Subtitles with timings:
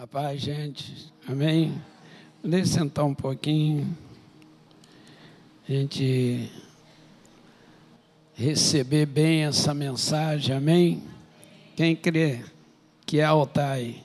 [0.00, 1.12] A paz, gente.
[1.26, 1.82] Amém?
[2.44, 3.98] Eu sentar um pouquinho.
[5.68, 6.52] A gente
[8.32, 10.54] receber bem essa mensagem.
[10.54, 11.02] Amém?
[11.74, 12.44] Quem crê
[13.04, 14.04] que é altar aí?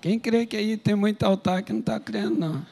[0.00, 2.66] Quem crê que aí tem muito altar que não está crendo, não.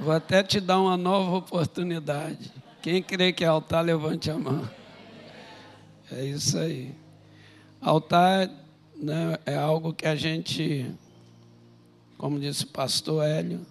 [0.00, 2.52] Vou até te dar uma nova oportunidade.
[2.82, 4.68] Quem crê que é altar, levante a mão.
[6.10, 6.92] É isso aí.
[7.80, 8.50] Altar
[8.96, 10.92] né, é algo que a gente,
[12.22, 13.66] como disse o pastor Hélio,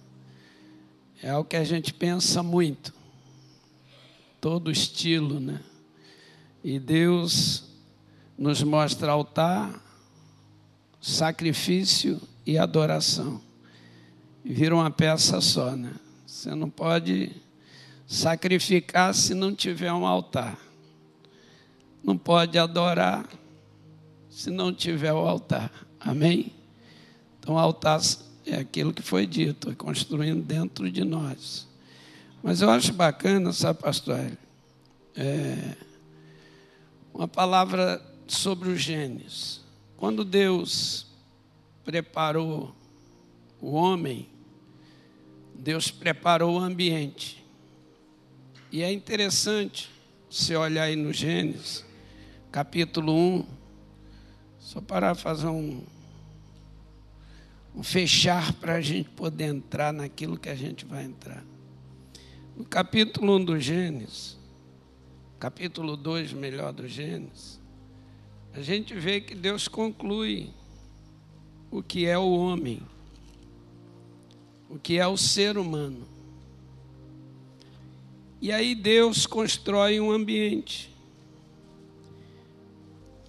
[1.23, 2.93] é algo que a gente pensa muito.
[4.41, 5.61] Todo estilo, né?
[6.61, 7.63] E Deus
[8.37, 9.81] nos mostra altar,
[10.99, 13.41] sacrifício e adoração.
[14.43, 15.93] Vira uma peça só, né?
[16.25, 17.31] Você não pode
[18.05, 20.59] sacrificar se não tiver um altar.
[22.03, 23.29] Não pode adorar
[24.29, 25.71] se não tiver o altar.
[25.97, 26.51] Amém?
[27.39, 28.01] Então, o altar
[28.45, 31.67] é aquilo que foi dito, construindo dentro de nós.
[32.41, 34.31] Mas eu acho bacana, sabe, pastor?
[35.15, 35.75] É
[37.13, 39.61] uma palavra sobre os genes.
[39.97, 41.05] Quando Deus
[41.83, 42.73] preparou
[43.59, 44.27] o homem,
[45.53, 47.43] Deus preparou o ambiente.
[48.71, 49.91] E é interessante
[50.29, 51.85] você olhar aí no Gênesis,
[52.51, 53.45] capítulo 1,
[54.59, 55.83] só para fazer um
[57.81, 61.43] fechar para a gente poder entrar naquilo que a gente vai entrar.
[62.55, 64.37] No capítulo 1 do Gênesis,
[65.39, 67.59] capítulo 2, melhor do Gênesis,
[68.53, 70.49] a gente vê que Deus conclui
[71.71, 72.81] o que é o homem,
[74.69, 76.05] o que é o ser humano.
[78.41, 80.93] E aí Deus constrói um ambiente.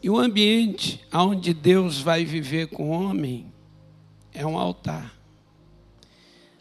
[0.02, 3.51] E o ambiente onde Deus vai viver com o homem
[4.32, 5.14] é um altar.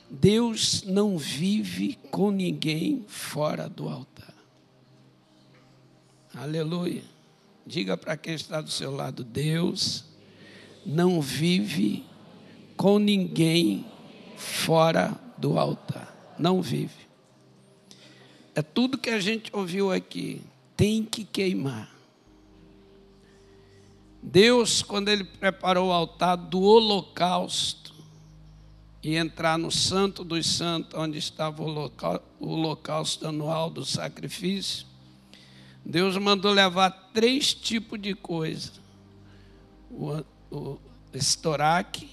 [0.10, 4.34] Deus não vive com ninguém fora do altar.
[6.34, 7.04] Aleluia.
[7.66, 10.04] Diga para quem está do seu lado: Deus
[10.86, 12.04] não vive
[12.76, 13.86] com ninguém
[14.36, 16.36] fora do altar.
[16.38, 17.02] Não vive.
[18.54, 20.42] É tudo que a gente ouviu aqui.
[20.76, 22.00] Tem que queimar.
[24.22, 27.82] Deus, quando Ele preparou o altar do holocausto,
[29.04, 31.92] e entrar no Santo dos Santos, onde estava o
[32.40, 34.86] holocausto anual do sacrifício,
[35.84, 38.74] Deus mandou levar três tipos de coisa:
[39.90, 40.80] o, o
[41.14, 42.10] estoraque,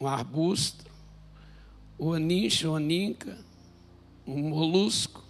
[0.00, 0.86] um arbusto,
[1.98, 3.36] o anincho, oninca,
[4.26, 5.22] um molusco,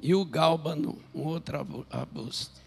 [0.00, 2.61] e o gálbano, um outro arbusto.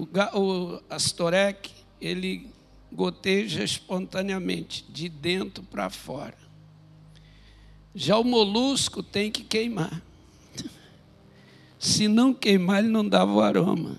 [0.00, 2.48] O, o astorec, ele
[2.92, 6.36] goteja espontaneamente, de dentro para fora.
[7.94, 10.02] Já o molusco tem que queimar.
[11.78, 13.98] Se não queimar, ele não dava o aroma.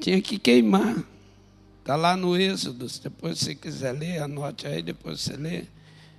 [0.00, 1.04] Tinha que queimar.
[1.80, 5.64] Está lá no Êxodo, depois se quiser ler, anote aí, depois você lê.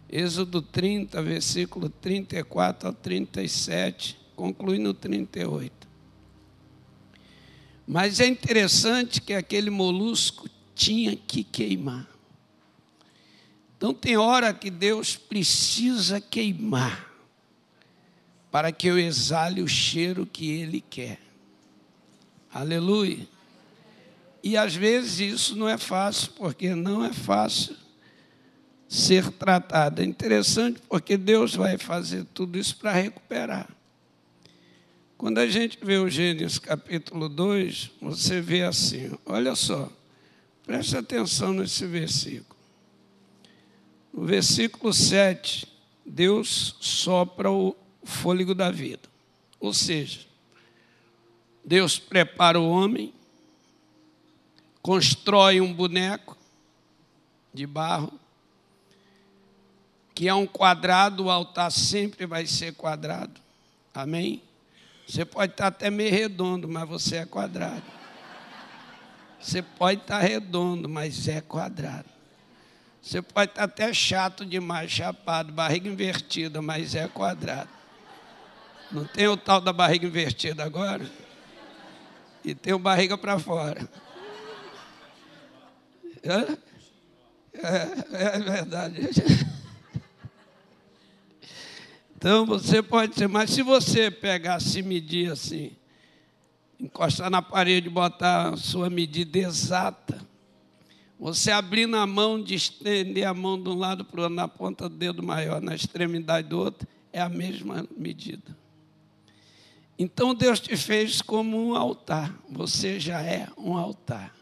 [0.09, 5.84] Êxodo 30, versículo 34 ao 37, conclui no 38.
[7.87, 12.07] Mas é interessante que aquele molusco tinha que queimar.
[13.77, 17.11] Então tem hora que Deus precisa queimar
[18.49, 21.19] para que eu exale o cheiro que Ele quer.
[22.51, 23.27] Aleluia.
[24.41, 27.75] E às vezes isso não é fácil, porque não é fácil
[28.87, 30.01] ser tratado.
[30.01, 33.67] É interessante porque Deus vai fazer tudo isso para recuperar.
[35.17, 39.89] Quando a gente vê o Gênesis capítulo 2, você vê assim, olha só,
[40.65, 42.59] preste atenção nesse versículo.
[44.13, 45.67] No versículo 7,
[46.05, 49.09] Deus sopra o fôlego da vida.
[49.59, 50.19] Ou seja,
[51.63, 53.13] Deus prepara o homem,
[54.81, 56.37] constrói um boneco
[57.53, 58.19] de barro,
[60.13, 63.41] que é um quadrado, o altar sempre vai ser quadrado.
[63.93, 64.44] Amém?
[65.07, 67.83] Você pode estar até meio redondo, mas você é quadrado.
[69.39, 72.09] Você pode estar redondo, mas é quadrado.
[73.01, 77.69] Você pode estar até chato demais, chapado, barriga invertida, mas é quadrado.
[78.91, 81.05] Não tem o tal da barriga invertida agora?
[82.43, 83.87] E tem o barriga para fora.
[86.23, 86.57] É,
[87.53, 89.01] é, é verdade.
[92.25, 95.73] Então você pode ser, mas se você pegar, se medir assim,
[96.79, 100.25] encostar na parede e botar a sua medida exata,
[101.19, 104.47] Você abrir na mão, de estender a mão de um lado para o outro, na
[104.47, 108.57] ponta do dedo maior, na extremidade do outro, é a mesma medida.
[109.95, 112.35] Então Deus te fez como um altar.
[112.49, 114.35] Você já é um altar.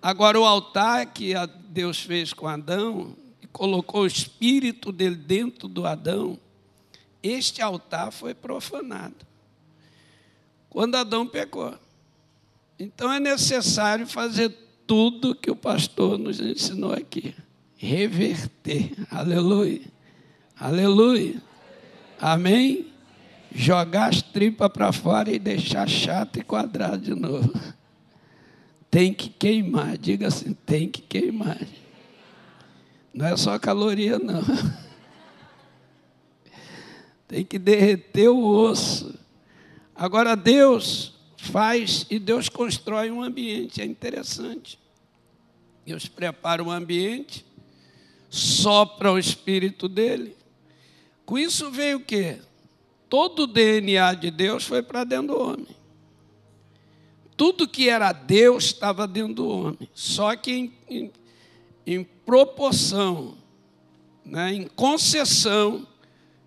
[0.00, 1.32] Agora, o altar que
[1.68, 3.16] Deus fez com Adão,
[3.50, 6.38] colocou o espírito dele dentro do Adão,
[7.24, 9.16] este altar foi profanado.
[10.68, 11.74] Quando Adão pecou.
[12.78, 14.50] Então é necessário fazer
[14.86, 17.34] tudo que o pastor nos ensinou aqui.
[17.76, 18.92] Reverter.
[19.10, 19.80] Aleluia.
[20.58, 21.40] Aleluia.
[22.20, 22.92] Amém?
[23.54, 27.52] Jogar as tripas para fora e deixar chato e quadrado de novo.
[28.90, 29.96] Tem que queimar.
[29.96, 31.60] Diga assim: tem que queimar.
[33.14, 34.42] Não é só caloria, não.
[37.34, 39.12] Tem que derreter o osso.
[39.92, 43.82] Agora, Deus faz e Deus constrói um ambiente.
[43.82, 44.78] É interessante.
[45.84, 47.44] Deus prepara um ambiente,
[48.30, 50.36] sopra o espírito dele.
[51.26, 52.38] Com isso veio o quê?
[53.08, 55.76] Todo o DNA de Deus foi para dentro do homem.
[57.36, 59.88] Tudo que era Deus estava dentro do homem.
[59.92, 61.12] Só que em, em,
[61.84, 63.36] em proporção,
[64.24, 65.84] né, em concessão,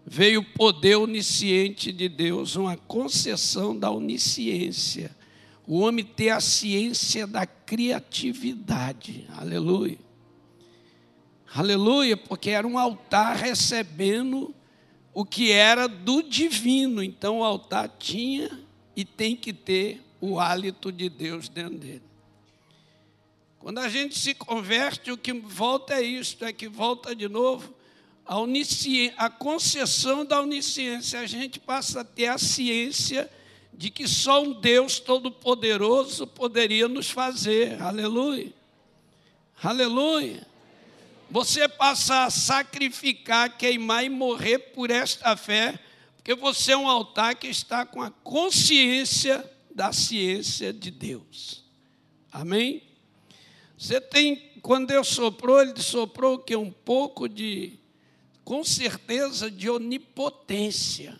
[0.09, 5.13] veio o poder onisciente de Deus, uma concessão da onisciência.
[5.67, 9.27] O homem ter a ciência da criatividade.
[9.35, 9.99] Aleluia.
[11.53, 14.55] Aleluia, porque era um altar recebendo
[15.13, 17.03] o que era do divino.
[17.03, 18.49] Então o altar tinha
[18.95, 22.03] e tem que ter o hálito de Deus dentro dele.
[23.59, 27.76] Quando a gente se converte, o que volta é isto, é que volta de novo
[28.27, 31.19] a, a concessão da onisciência.
[31.19, 33.29] A gente passa a ter a ciência
[33.73, 37.81] de que só um Deus Todo-Poderoso poderia nos fazer.
[37.81, 38.53] Aleluia.
[39.63, 40.45] Aleluia.
[41.29, 45.79] Você passa a sacrificar, queimar e morrer por esta fé,
[46.15, 49.43] porque você é um altar que está com a consciência
[49.73, 51.63] da ciência de Deus.
[52.31, 52.83] Amém?
[53.77, 56.55] Você tem, quando Deus soprou, Ele soprou o que?
[56.55, 57.77] Um pouco de,
[58.47, 61.19] com certeza, de onipotência.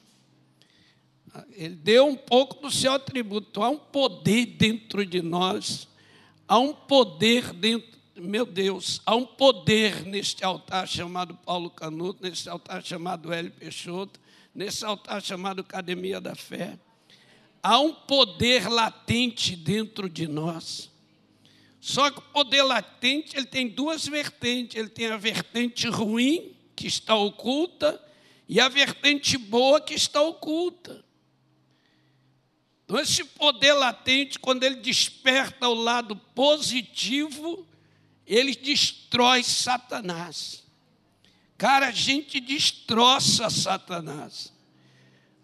[1.51, 3.61] Ele deu um pouco do seu atributo.
[3.61, 5.89] Há um poder dentro de nós,
[6.47, 12.47] há um poder dentro meu Deus, há um poder neste altar chamado Paulo Canuto, nesse
[12.47, 14.19] altar chamado Hélio Peixoto,
[14.55, 16.79] nesse altar chamado Academia da Fé.
[17.61, 20.89] Há um poder latente dentro de nós.
[21.81, 24.77] Só que o poder latente ele tem duas vertentes.
[24.77, 28.01] Ele tem a vertente ruim, que está oculta,
[28.47, 31.03] e a vertente boa, que está oculta.
[32.85, 37.67] Então, esse poder latente, quando ele desperta o lado positivo,
[38.25, 40.63] ele destrói Satanás.
[41.57, 44.53] Cara, a gente destroça Satanás.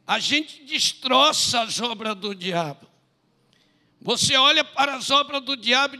[0.05, 2.87] A gente destroça as obras do diabo.
[3.99, 5.97] Você olha para as obras do diabo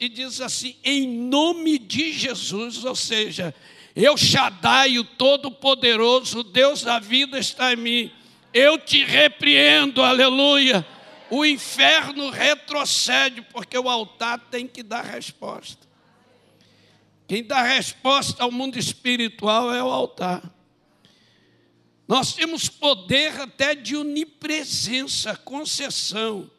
[0.00, 3.54] e diz assim, em nome de Jesus, ou seja,
[3.96, 8.12] eu Shaddai, o Todo-Poderoso, Deus da vida está em mim.
[8.52, 10.86] Eu te repreendo, aleluia.
[11.30, 15.86] O inferno retrocede, porque o altar tem que dar resposta.
[17.26, 20.42] Quem dá resposta ao mundo espiritual é o altar.
[22.06, 26.50] Nós temos poder até de onipresença, concessão.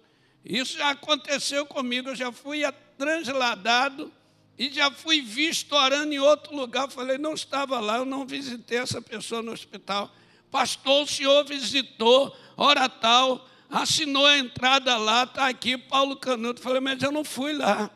[0.44, 2.62] Isso já aconteceu comigo, eu já fui
[2.98, 4.12] transladado
[4.58, 6.90] e já fui visto orando em outro lugar.
[6.90, 10.12] Falei, não estava lá, eu não visitei essa pessoa no hospital.
[10.50, 16.62] Pastor, o senhor visitou, hora tal, assinou a entrada lá, está aqui, Paulo Canuto.
[16.62, 17.92] Falei, mas eu não fui lá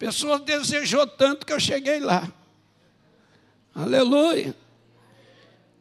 [0.00, 2.26] pessoa desejou tanto que eu cheguei lá.
[3.74, 4.56] Aleluia.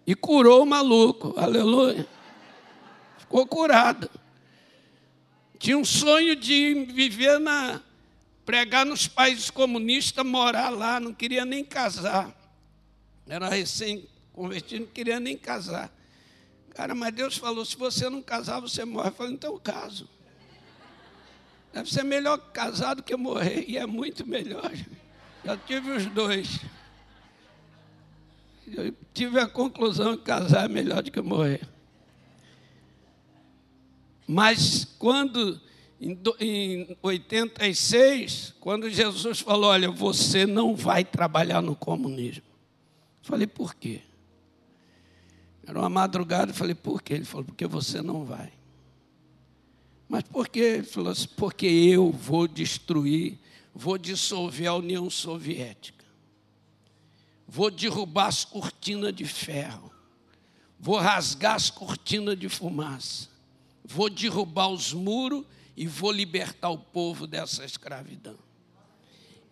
[0.05, 1.33] E curou o maluco.
[1.39, 2.05] Aleluia.
[3.17, 4.11] Ficou curado.
[5.57, 7.81] Tinha um sonho de viver na
[8.49, 12.35] pregar nos países comunistas, morar lá, não queria nem casar.
[13.27, 15.95] Era recém-convertido, não queria nem casar.
[16.73, 19.09] Cara, mas Deus falou: se você não casar, você morre.
[19.09, 20.09] Eu falei, então eu caso.
[21.71, 24.71] Deve ser melhor casar do que morrer, e é muito melhor.
[25.45, 26.59] Já tive os dois.
[28.65, 31.61] Eu tive a conclusão que casar é melhor do que morrer.
[34.27, 35.61] Mas quando,
[36.01, 42.43] em 86, quando Jesus falou: Olha, você não vai trabalhar no comunismo.
[43.21, 44.01] Falei, por quê?
[45.67, 47.13] Era uma madrugada, eu falei, por quê?
[47.13, 48.51] Ele falou, porque você não vai.
[50.09, 50.59] Mas por quê?
[50.59, 53.37] Ele falou assim: porque eu vou destruir,
[53.73, 56.03] vou dissolver a União Soviética,
[57.47, 59.91] vou derrubar as cortinas de ferro,
[60.79, 63.29] vou rasgar as cortinas de fumaça,
[63.85, 65.45] vou derrubar os muros
[65.79, 68.37] e vou libertar o povo dessa escravidão.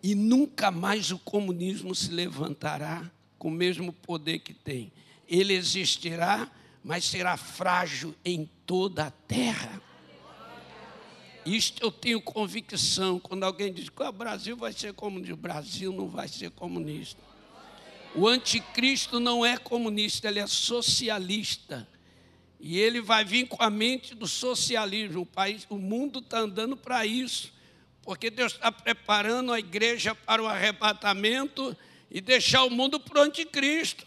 [0.02, 4.92] E nunca mais o comunismo se levantará com o mesmo poder que tem.
[5.26, 6.52] Ele existirá,
[6.84, 9.80] mas será frágil em toda a terra.
[11.46, 13.18] Isto eu tenho convicção.
[13.18, 17.22] Quando alguém diz que o Brasil vai ser comunista, o Brasil não vai ser comunista.
[18.14, 21.88] O anticristo não é comunista, ele é socialista.
[22.60, 25.22] E ele vai vir com a mente do socialismo.
[25.22, 27.52] O, país, o mundo está andando para isso.
[28.02, 31.76] Porque Deus está preparando a igreja para o arrebatamento
[32.10, 34.06] e deixar o mundo para o anticristo.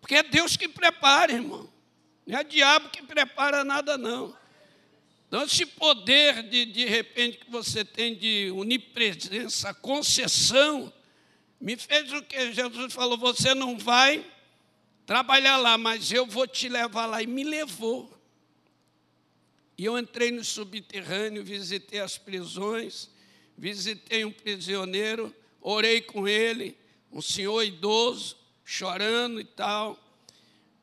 [0.00, 1.68] Porque é Deus que prepara, irmão.
[2.26, 4.36] Não é diabo que prepara nada, não.
[5.26, 10.92] Então, esse poder de, de repente, que você tem de onipresença, concessão,
[11.60, 14.24] me fez o que Jesus falou: você não vai
[15.08, 17.22] trabalhar lá, mas eu vou te levar lá.
[17.22, 18.12] E me levou.
[19.78, 23.08] E eu entrei no subterrâneo, visitei as prisões,
[23.56, 26.76] visitei um prisioneiro, orei com ele,
[27.10, 29.98] um senhor idoso, chorando e tal.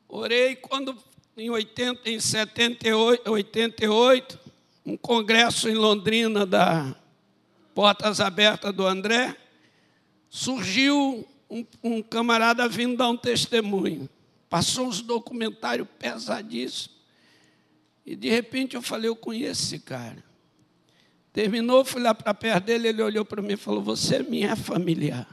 [0.08, 0.98] Orei quando,
[1.36, 4.40] em, 80, em 78, 88,
[4.84, 6.96] um congresso em Londrina da
[7.76, 9.36] Portas Abertas do André,
[10.28, 14.08] surgiu um, um camarada vindo dar um testemunho.
[14.48, 16.96] Passou uns documentários pesadíssimos.
[18.04, 20.22] E de repente eu falei, eu conheço esse cara.
[21.32, 24.56] Terminou, fui lá para perto dele, ele olhou para mim e falou, você é minha
[24.56, 25.28] familiar.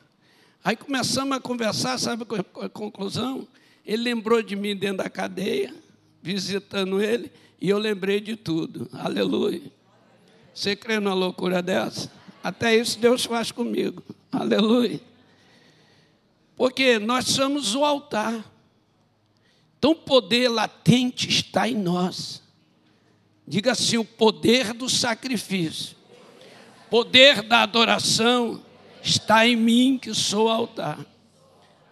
[0.64, 3.48] Aí começamos a conversar, sabe é a conclusão?
[3.86, 5.74] Ele lembrou de mim dentro da cadeia,
[6.22, 8.90] visitando ele, e eu lembrei de tudo.
[8.94, 9.62] Aleluia.
[10.54, 12.12] Você crê numa loucura dessa?
[12.44, 14.04] Até isso Deus faz comigo.
[14.32, 15.00] Aleluia.
[16.56, 18.44] Porque nós somos o altar.
[19.84, 22.42] Então, o poder latente está em nós.
[23.46, 25.98] Diga assim: o poder do sacrifício,
[26.90, 28.64] poder da adoração
[29.02, 31.06] está em mim, que sou altar.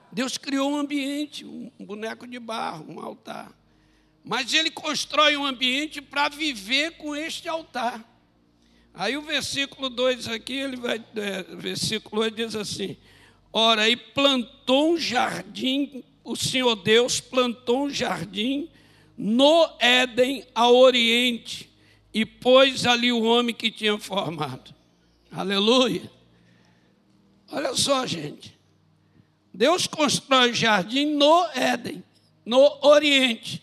[0.09, 3.51] Deus criou um ambiente, um boneco de barro, um altar.
[4.23, 8.01] Mas ele constrói um ambiente para viver com este altar.
[8.93, 12.95] Aí o versículo 2 aqui, ele vai, é, versículo 8 diz assim:
[13.51, 18.69] Ora, e plantou um jardim o Senhor Deus plantou um jardim
[19.17, 21.69] no Éden, ao oriente,
[22.13, 24.73] e pôs ali o homem que tinha formado.
[25.29, 26.09] Aleluia.
[27.51, 28.57] Olha só, gente.
[29.53, 32.01] Deus constrói o jardim no Éden,
[32.45, 33.61] no Oriente.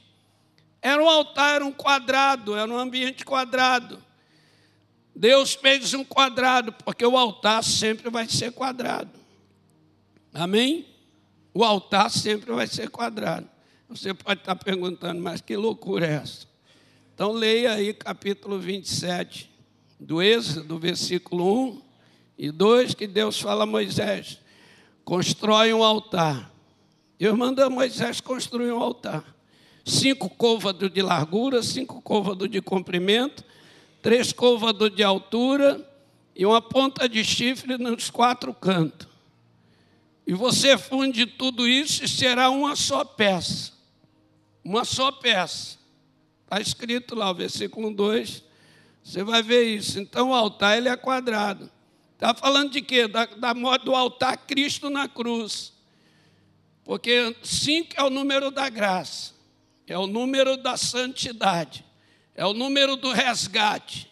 [0.82, 4.02] Era um altar, era um quadrado, era um ambiente quadrado.
[5.16, 9.10] Deus fez um quadrado, porque o altar sempre vai ser quadrado.
[10.32, 10.86] Amém?
[11.58, 13.48] O altar sempre vai ser quadrado.
[13.88, 16.46] Você pode estar perguntando, mas que loucura é essa?
[17.12, 19.50] Então leia aí capítulo 27
[19.98, 21.82] do Êxodo, versículo 1
[22.38, 24.38] e 2, que Deus fala a Moisés:
[25.04, 26.48] constrói um altar.
[27.18, 29.24] Deus manda Moisés construir um altar.
[29.84, 33.44] Cinco côvados de largura, cinco côvados de comprimento,
[34.00, 35.84] três côvados de altura
[36.36, 39.08] e uma ponta de chifre nos quatro cantos.
[40.28, 43.72] E você funde tudo isso e será uma só peça.
[44.62, 45.78] Uma só peça.
[46.44, 48.44] Está escrito lá, o versículo 2.
[49.02, 49.98] Você vai ver isso.
[49.98, 51.70] Então o altar ele é quadrado.
[52.12, 53.08] Está falando de quê?
[53.08, 55.72] Da, da do altar Cristo na cruz.
[56.84, 59.32] Porque cinco é o número da graça,
[59.86, 61.84] é o número da santidade,
[62.34, 64.10] é o número do resgate,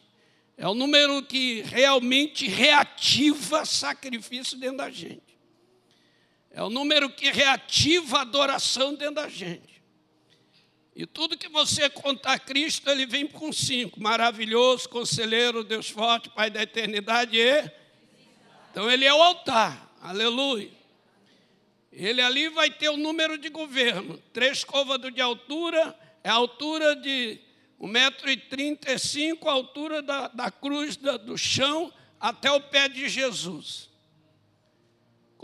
[0.57, 5.26] é o número que realmente reativa sacrifício dentro da gente.
[6.57, 9.83] É o número que reativa a adoração dentro da gente.
[10.95, 14.01] E tudo que você contar Cristo, ele vem com cinco.
[14.01, 17.71] Maravilhoso, conselheiro, Deus forte, Pai da eternidade e...
[18.71, 19.95] Então ele é o altar.
[20.01, 20.71] Aleluia.
[21.93, 24.17] Ele ali vai ter o número de governo.
[24.33, 25.95] Três côvados de altura,
[26.25, 27.39] é a altura de
[27.79, 33.86] 1,35m, a altura da, da cruz da, do chão até o pé de Jesus.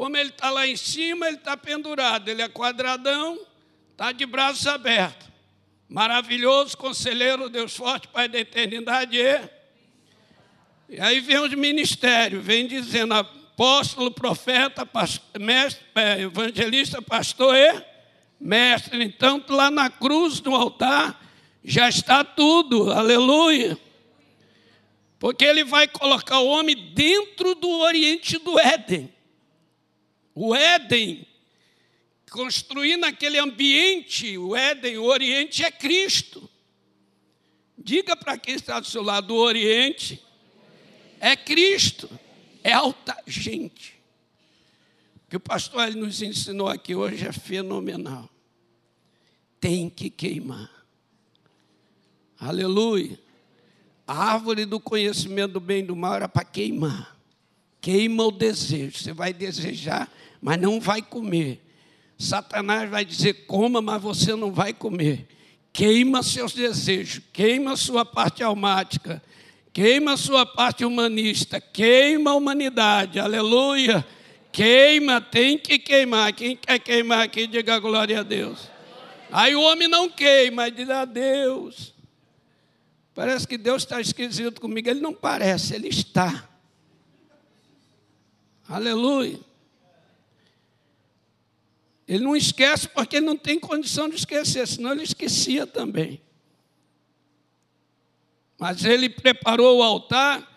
[0.03, 2.29] Como ele está lá em cima, ele está pendurado.
[2.29, 3.39] Ele é quadradão,
[3.93, 5.29] está de braços abertos.
[5.89, 9.17] Maravilhoso, conselheiro, Deus forte, Pai da eternidade.
[10.89, 17.85] E aí vem os ministérios, vem dizendo apóstolo, profeta, pastor, mestre, é, evangelista, pastor e
[18.41, 19.05] mestre.
[19.05, 21.25] Então, lá na cruz, no altar,
[21.63, 23.79] já está tudo, aleluia.
[25.21, 29.22] Porque ele vai colocar o homem dentro do Oriente do Éden.
[30.35, 31.27] O Éden,
[32.31, 36.49] construir naquele ambiente, o Éden, o Oriente é Cristo.
[37.77, 40.23] Diga para quem está do seu lado, o Oriente
[41.21, 42.09] é Cristo,
[42.63, 43.95] é alta gente.
[45.27, 48.29] O que o pastor ele nos ensinou aqui hoje é fenomenal.
[49.61, 50.71] Tem que queimar.
[52.39, 53.19] Aleluia.
[54.07, 57.17] A árvore do conhecimento do bem e do mal era para queimar.
[57.81, 58.99] Queima o desejo.
[58.99, 61.65] Você vai desejar, mas não vai comer.
[62.19, 65.29] Satanás vai dizer: coma, mas você não vai comer.
[65.73, 69.23] Queima seus desejos, queima sua parte almática,
[69.73, 74.05] queima sua parte humanista, queima a humanidade, aleluia.
[74.51, 76.31] Queima, tem que queimar.
[76.35, 78.69] Quem quer queimar aqui, diga glória a Deus.
[79.31, 81.95] Aí o homem não queima, diz a Deus.
[83.15, 84.91] Parece que Deus está esquisito comigo.
[84.91, 86.47] Ele não parece, ele está.
[88.69, 89.41] Aleluia.
[92.07, 96.21] Ele não esquece porque não tem condição de esquecer, senão ele esquecia também.
[98.59, 100.49] Mas ele preparou o altar,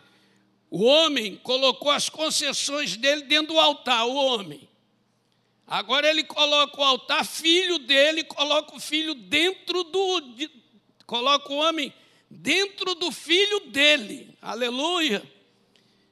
[0.70, 4.68] o homem colocou as concessões dele dentro do altar, o homem.
[5.68, 10.20] Agora ele coloca o altar, filho dele, coloca o filho dentro do.
[10.36, 10.50] De,
[11.08, 11.94] coloca o homem
[12.30, 14.38] dentro do filho dele.
[14.42, 15.24] Aleluia.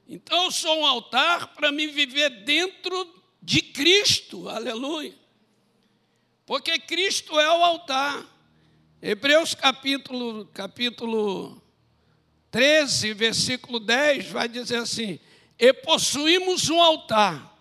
[0.07, 3.07] Então eu sou um altar para me viver dentro
[3.41, 4.49] de Cristo.
[4.49, 5.22] Aleluia.
[6.45, 8.25] Porque Cristo é o altar.
[9.01, 11.61] Hebreus capítulo, capítulo
[12.51, 15.19] 13, versículo 10, vai dizer assim:
[15.57, 17.51] E possuímos um altar.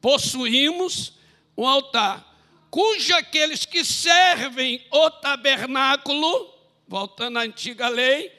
[0.00, 1.14] Possuímos
[1.56, 2.36] um altar,
[2.70, 6.54] cujo aqueles que servem o tabernáculo
[6.88, 8.32] voltando à antiga lei,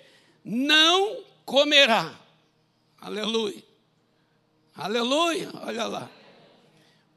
[0.43, 2.19] não comerá.
[2.99, 3.63] Aleluia.
[4.75, 6.09] Aleluia, olha lá.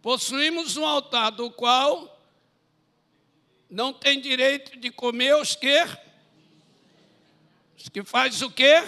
[0.02, 2.11] Possuímos um altar do qual
[3.72, 5.82] não tem direito de comer os que
[7.74, 8.84] os que faz o quê?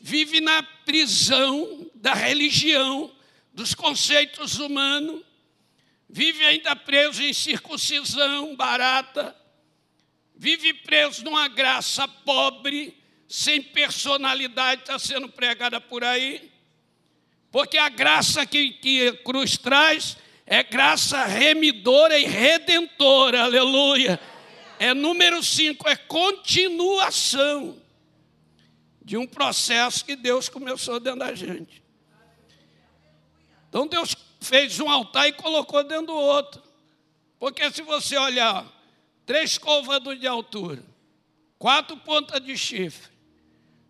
[0.00, 3.10] Vive na prisão da religião,
[3.52, 5.22] dos conceitos humanos,
[6.08, 9.34] vive ainda preso em circuncisão barata,
[10.36, 12.94] vive preso numa graça pobre,
[13.26, 16.52] sem personalidade, está sendo pregada por aí.
[17.50, 24.18] Porque a graça que, que a cruz traz é graça remidora e redentora, aleluia.
[24.78, 27.76] É número cinco, é continuação
[29.02, 31.82] de um processo que Deus começou dentro da gente.
[33.68, 36.62] Então Deus fez um altar e colocou dentro do outro.
[37.38, 38.66] Porque se você olhar,
[39.26, 40.82] três côvados de altura,
[41.58, 43.10] quatro pontas de chifre,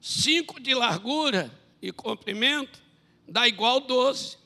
[0.00, 2.80] cinco de largura e comprimento,
[3.28, 4.37] dá igual 12.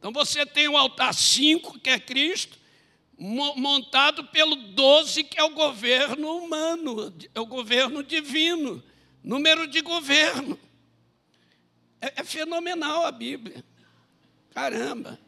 [0.00, 2.58] Então você tem o altar 5, que é Cristo,
[3.18, 8.82] montado pelo 12, que é o governo humano, é o governo divino,
[9.22, 10.58] número de governo.
[12.00, 13.62] É, é fenomenal a Bíblia.
[14.54, 15.20] Caramba.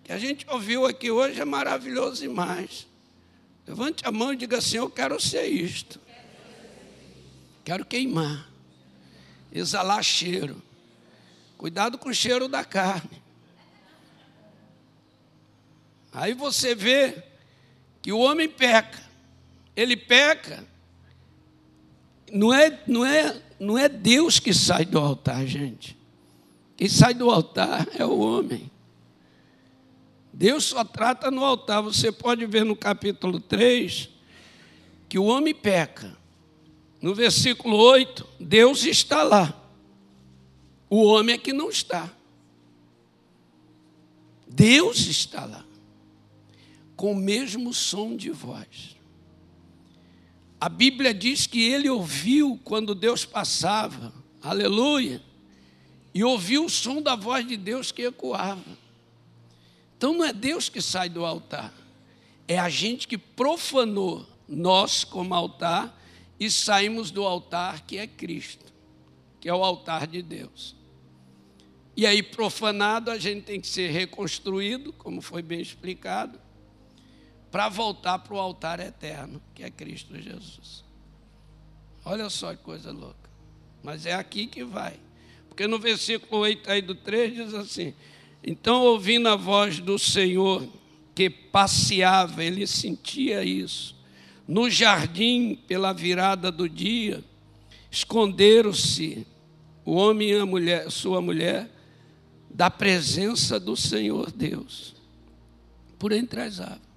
[0.00, 2.86] O que a gente ouviu aqui hoje é maravilhoso demais.
[3.66, 5.98] Levante a mão e diga assim: Eu quero ser isto.
[7.64, 8.50] Quero queimar,
[9.50, 10.62] exalar cheiro.
[11.56, 13.23] Cuidado com o cheiro da carne.
[16.14, 17.24] Aí você vê
[18.00, 19.02] que o homem peca.
[19.74, 20.64] Ele peca.
[22.32, 25.96] Não é, não é, não é Deus que sai do altar, gente.
[26.76, 28.70] Quem sai do altar é o homem.
[30.32, 31.82] Deus só trata no altar.
[31.82, 34.08] Você pode ver no capítulo 3
[35.08, 36.16] que o homem peca.
[37.02, 39.60] No versículo 8, Deus está lá.
[40.88, 42.10] O homem é que não está.
[44.46, 45.64] Deus está lá.
[47.04, 48.96] Com o mesmo som de voz.
[50.58, 54.10] A Bíblia diz que ele ouviu quando Deus passava.
[54.40, 55.22] Aleluia.
[56.14, 58.64] E ouviu o som da voz de Deus que ecoava.
[59.98, 61.74] Então não é Deus que sai do altar,
[62.48, 66.02] é a gente que profanou nós como altar
[66.40, 68.72] e saímos do altar que é Cristo,
[69.42, 70.74] que é o altar de Deus.
[71.94, 76.42] E aí, profanado, a gente tem que ser reconstruído, como foi bem explicado,
[77.54, 80.82] para voltar para o altar eterno, que é Cristo Jesus.
[82.04, 83.30] Olha só que coisa louca.
[83.80, 84.98] Mas é aqui que vai.
[85.48, 87.94] Porque no versículo 8 aí do 3 diz assim:
[88.42, 90.66] então, ouvindo a voz do Senhor
[91.14, 93.94] que passeava, ele sentia isso,
[94.48, 97.22] no jardim pela virada do dia,
[97.88, 99.24] esconderam-se
[99.84, 101.70] o homem e a mulher, sua mulher,
[102.50, 104.96] da presença do Senhor Deus,
[106.00, 106.93] por entre as árvores.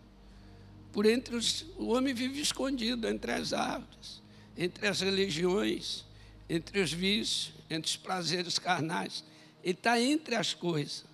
[0.92, 4.22] Por entre os, o homem vive escondido entre as árvores,
[4.58, 6.06] entre as religiões,
[6.50, 9.24] entre os vícios, entre os prazeres carnais.
[9.64, 11.06] Ele está entre as coisas.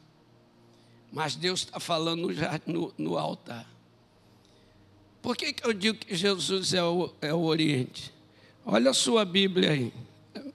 [1.12, 2.28] Mas Deus está falando
[2.66, 3.70] no, no, altar.
[5.22, 8.12] Por que, que eu digo que Jesus é o, é o Oriente?
[8.66, 9.94] Olha a sua Bíblia aí.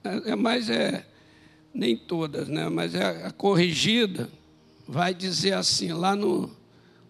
[0.03, 1.05] É, é mais é
[1.73, 2.67] nem todas, né?
[2.67, 4.29] Mas é a corrigida
[4.89, 6.49] vai dizer assim lá no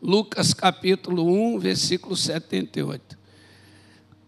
[0.02, 3.18] Lucas capítulo 1, versículo 78.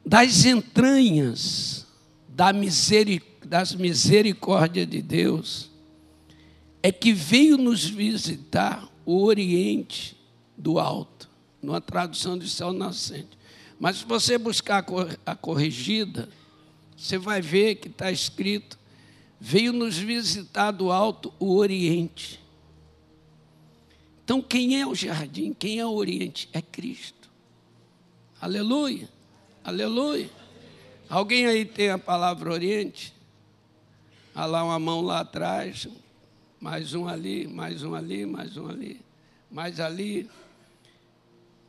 [0.05, 1.85] Das entranhas
[2.27, 5.69] da miseric das misericórdias de Deus
[6.81, 10.17] é que veio nos visitar o Oriente
[10.57, 11.29] do Alto,
[11.61, 13.37] numa tradução de céu nascente.
[13.79, 14.85] Mas se você buscar
[15.25, 16.29] a corrigida,
[16.95, 18.79] você vai ver que está escrito:
[19.39, 22.40] veio nos visitar do alto o Oriente.
[24.31, 25.53] Então, quem é o jardim?
[25.53, 26.47] Quem é o Oriente?
[26.53, 27.29] É Cristo.
[28.39, 29.09] Aleluia,
[29.61, 30.29] aleluia.
[31.09, 33.13] Alguém aí tem a palavra Oriente?
[34.33, 35.85] Há lá uma mão lá atrás,
[36.61, 39.01] mais um ali, mais um ali, mais um ali,
[39.51, 40.29] mais ali.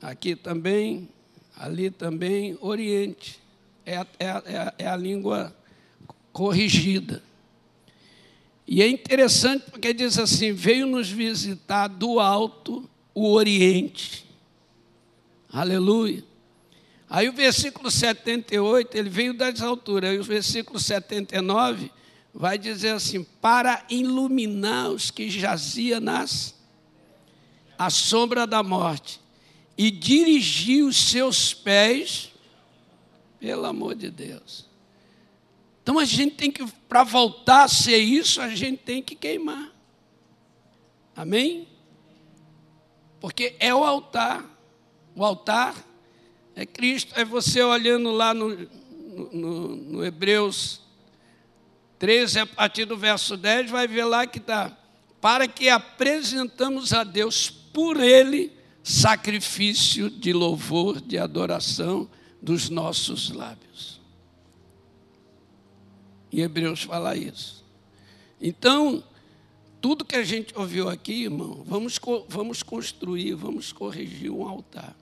[0.01, 1.09] Aqui também,
[1.57, 3.41] ali também, Oriente
[3.85, 5.53] é, é, é, é a língua
[6.33, 7.25] corrigida.
[8.67, 14.27] E é interessante porque diz assim: veio nos visitar do alto o Oriente.
[15.51, 16.25] Aleluia.
[17.09, 20.11] Aí o versículo 78, ele veio das alturas.
[20.11, 21.91] Aí o versículo 79
[22.33, 26.55] vai dizer assim: para iluminar os que jaziam nas
[27.79, 29.21] a sombra da morte
[29.77, 32.31] e dirigir os seus pés
[33.41, 34.72] pelo amor de Deus.
[35.83, 39.73] Então a gente tem que, para voltar a ser isso, a gente tem que queimar.
[41.15, 41.69] Amém?
[43.21, 44.45] Porque é o altar.
[45.15, 45.75] O altar
[46.55, 47.13] é Cristo.
[47.17, 48.57] É você olhando lá no,
[49.33, 50.81] no, no Hebreus
[51.99, 54.77] 13, a partir do verso 10, vai ver lá que está.
[55.21, 62.09] Para que apresentamos a Deus por Ele sacrifício de louvor, de adoração
[62.41, 64.02] dos nossos lábios.
[66.33, 67.65] Em Hebreus fala isso.
[68.41, 69.05] Então,
[69.81, 74.97] tudo que a gente ouviu aqui, irmão, vamos, vamos construir, vamos corrigir um altar.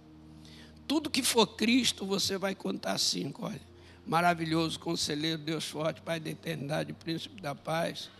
[0.87, 3.71] Tudo que for Cristo, você vai contar cinco, olha.
[4.07, 8.11] Maravilhoso, conselheiro, Deus forte, Pai da eternidade, príncipe da paz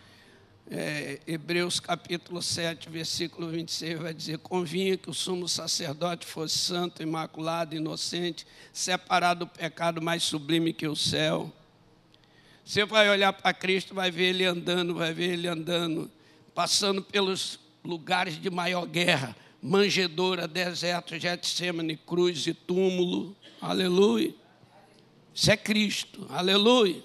[0.71, 7.03] é, Hebreus capítulo 7, versículo 26, vai dizer: Convinha que o sumo sacerdote fosse santo,
[7.03, 11.51] imaculado, inocente, separado do pecado mais sublime que o céu.
[12.63, 16.09] Você vai olhar para Cristo, vai ver ele andando, vai ver ele andando,
[16.53, 23.35] passando pelos lugares de maior guerra, manjedoura, deserto, Getsemane, cruz e túmulo.
[23.59, 24.33] Aleluia.
[25.33, 26.25] Isso é Cristo.
[26.29, 27.01] Aleluia.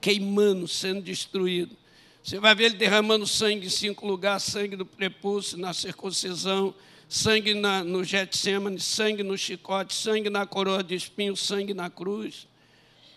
[0.00, 1.76] Queimando, sendo destruído.
[2.22, 6.74] Você vai ver ele derramando sangue em cinco lugares: sangue do prepúcio, na circuncisão,
[7.08, 12.48] sangue na, no Getsemane, sangue no chicote, sangue na coroa de espinhos, sangue na cruz.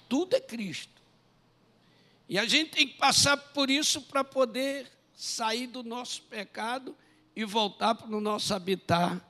[0.09, 0.96] Tudo é Cristo.
[2.29, 6.95] E a gente tem que passar por isso para poder sair do nosso pecado
[7.35, 9.21] e voltar para o nosso habitat,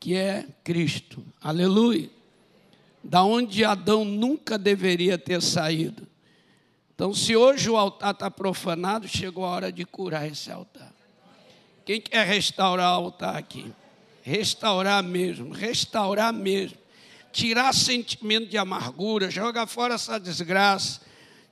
[0.00, 1.24] que é Cristo.
[1.40, 2.10] Aleluia.
[3.02, 6.06] Da onde Adão nunca deveria ter saído.
[6.94, 10.92] Então, se hoje o altar está profanado, chegou a hora de curar esse altar.
[11.84, 13.72] Quem quer restaurar o altar aqui?
[14.22, 16.76] Restaurar mesmo, restaurar mesmo.
[17.30, 21.00] Tirar sentimento de amargura, jogar fora essa desgraça.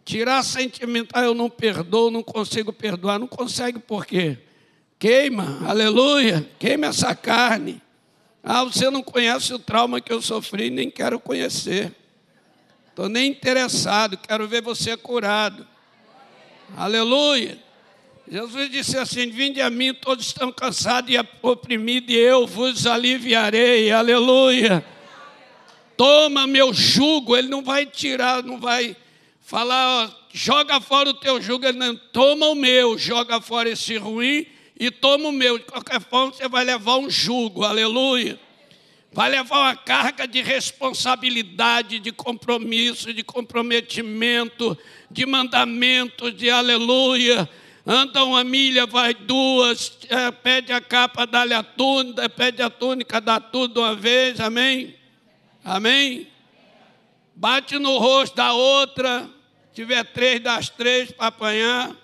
[0.07, 3.19] Tirar sentimento, ah, eu não perdoo, não consigo perdoar.
[3.19, 4.39] Não consegue por quê?
[5.01, 7.83] Queima, aleluia, queima essa carne.
[8.41, 11.93] Ah, você não conhece o trauma que eu sofri, nem quero conhecer.
[12.89, 15.67] Estou nem interessado, quero ver você curado.
[16.77, 17.59] Aleluia.
[18.31, 23.91] Jesus disse assim: Vinde a mim, todos estão cansados e oprimidos, e eu vos aliviarei.
[23.91, 24.87] Aleluia.
[25.97, 27.37] Toma meu jugo.
[27.37, 28.97] Ele não vai tirar, não vai
[29.47, 31.65] falar, ó, joga fora o teu jugo.
[31.65, 34.47] Ele não, toma o meu, joga fora esse ruim
[34.79, 35.59] e toma o meu.
[35.59, 37.65] De qualquer forma, você vai levar um jugo.
[37.65, 38.39] Aleluia
[39.17, 44.77] vai levar uma carga de responsabilidade, de compromisso, de comprometimento,
[45.11, 47.49] de mandamento, de aleluia.
[47.87, 53.19] Anda uma milha, vai duas, é, pede a capa, dá-lhe a túnica, pede a túnica,
[53.19, 54.95] dá tudo uma vez, amém?
[55.65, 56.27] Amém?
[57.35, 59.31] Bate no rosto da outra,
[59.77, 61.95] tiver três, das três para apanhar.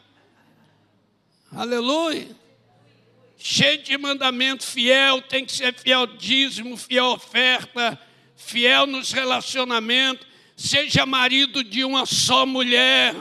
[1.50, 2.36] Aleluia.
[3.38, 7.98] Cheio de mandamento, fiel, tem que ser fiel dízimo, fiel oferta,
[8.36, 10.26] fiel nos relacionamentos.
[10.54, 13.14] Seja marido de uma só mulher.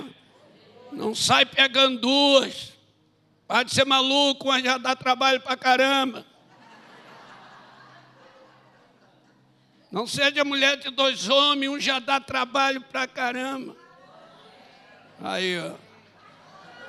[0.91, 2.73] Não sai pegando duas.
[3.47, 6.25] Pode ser maluco, mas já dá trabalho para caramba.
[9.89, 13.80] Não seja mulher de dois homens, um já dá trabalho para caramba.
[15.23, 15.71] Aí, ó.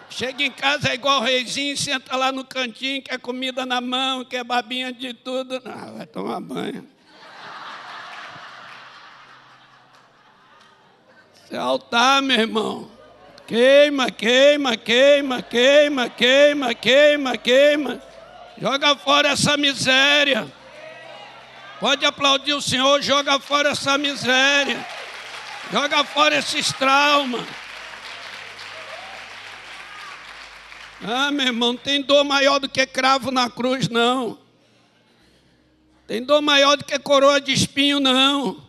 [0.09, 4.25] Chega em casa é igual o reizinho, senta lá no cantinho, quer comida na mão,
[4.25, 5.61] quer babinha de tudo.
[5.65, 6.87] Não, vai tomar banho.
[11.35, 12.91] Isso é altar, meu irmão.
[13.47, 18.03] Queima, queima, queima, queima, queima, queima, queima.
[18.59, 20.47] Joga fora essa miséria.
[21.81, 24.87] Pode aplaudir o Senhor, joga fora essa miséria.
[25.73, 27.62] Joga fora esses traumas.
[31.05, 34.39] Ah, meu irmão, não tem dor maior do que cravo na cruz, não.
[36.07, 38.63] Tem dor maior do que coroa de espinho, não.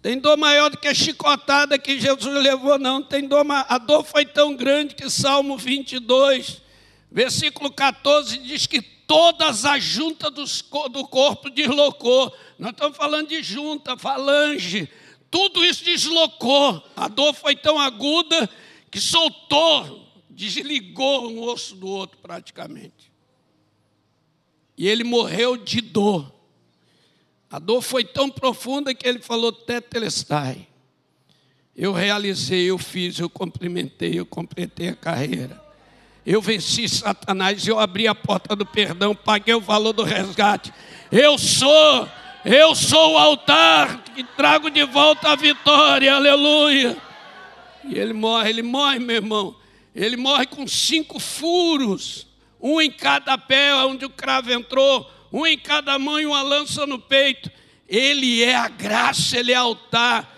[0.00, 3.02] Tem dor maior do que a chicotada que Jesus levou, não.
[3.02, 6.62] Tem dor, a dor foi tão grande que Salmo 22,
[7.10, 10.32] versículo 14, diz que todas as juntas
[10.90, 12.34] do corpo deslocou.
[12.58, 14.88] Nós estamos falando de junta, falange.
[15.30, 16.82] Tudo isso deslocou.
[16.96, 18.48] A dor foi tão aguda
[18.90, 23.12] que soltou desligou um osso do outro praticamente.
[24.76, 26.32] E ele morreu de dor.
[27.50, 30.66] A dor foi tão profunda que ele falou: Tetelestai.
[31.74, 35.62] Eu realizei, eu fiz, eu cumprimentei, eu completei a carreira.
[36.24, 40.72] Eu venci Satanás, eu abri a porta do perdão, paguei o valor do resgate.
[41.10, 42.08] Eu sou,
[42.44, 46.96] eu sou o altar que trago de volta a vitória, aleluia.
[47.84, 49.61] E ele morre, ele morre, meu irmão.
[49.94, 52.26] Ele morre com cinco furos,
[52.60, 56.86] um em cada pé onde o cravo entrou, um em cada mão e uma lança
[56.86, 57.50] no peito.
[57.88, 60.28] Ele é a graça, ele é altar.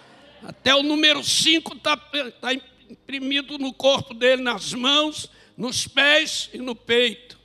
[0.43, 2.53] Até o número cinco está tá
[2.91, 7.39] imprimido no corpo dele, nas mãos, nos pés e no peito.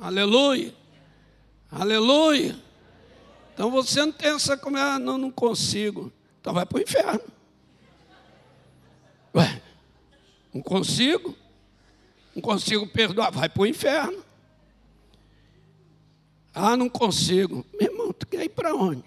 [0.00, 0.74] Aleluia.
[1.70, 2.56] Aleluia.
[3.52, 6.12] Então você não tem essa como, ah, não, não consigo.
[6.40, 7.20] Então vai para o inferno.
[9.34, 9.62] Ué,
[10.58, 11.36] não consigo.
[12.34, 13.30] Não consigo perdoar.
[13.30, 14.22] Vai para o inferno.
[16.52, 17.64] Ah, não consigo.
[17.80, 19.04] Meu irmão, tu quer ir para onde?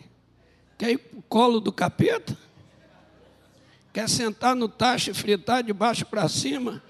[0.78, 2.38] Quer ir para o colo do capeta?
[3.94, 6.82] Quer sentar no tacho e fritar de baixo para cima?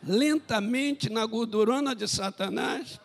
[0.00, 3.00] Lentamente na gordurona de Satanás?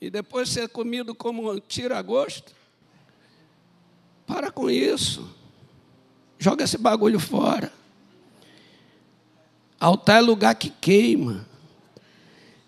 [0.00, 2.52] E depois ser comido como um tira-gosto?
[4.26, 5.32] Para com isso.
[6.36, 7.72] Joga esse bagulho fora.
[9.78, 11.46] Altar é lugar que queima.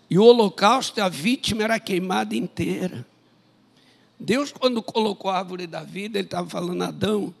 [0.09, 3.05] E o holocausto, a vítima era queimada inteira.
[4.19, 7.33] Deus, quando colocou a árvore da vida, Ele estava falando, Adão,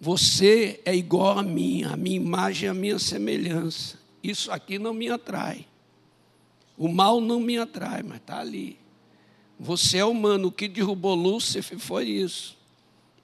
[0.00, 3.98] você é igual a mim, a minha imagem, a minha semelhança.
[4.22, 5.66] Isso aqui não me atrai.
[6.76, 8.78] O mal não me atrai, mas está ali.
[9.58, 12.56] Você é humano, o que derrubou Lúcifer foi isso.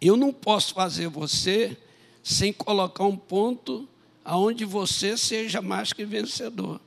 [0.00, 1.76] Eu não posso fazer você
[2.22, 3.88] sem colocar um ponto
[4.28, 6.78] aonde você seja mais que vencedor.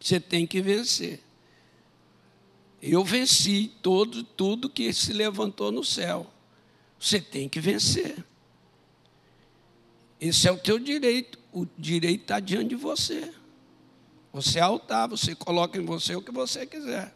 [0.00, 1.22] Você tem que vencer.
[2.82, 6.28] Eu venci todo tudo que se levantou no céu.
[6.98, 8.24] Você tem que vencer.
[10.20, 11.38] Esse é o teu direito.
[11.52, 13.32] O direito está diante de você.
[14.32, 17.14] Você é altar, você coloca em você o que você quiser.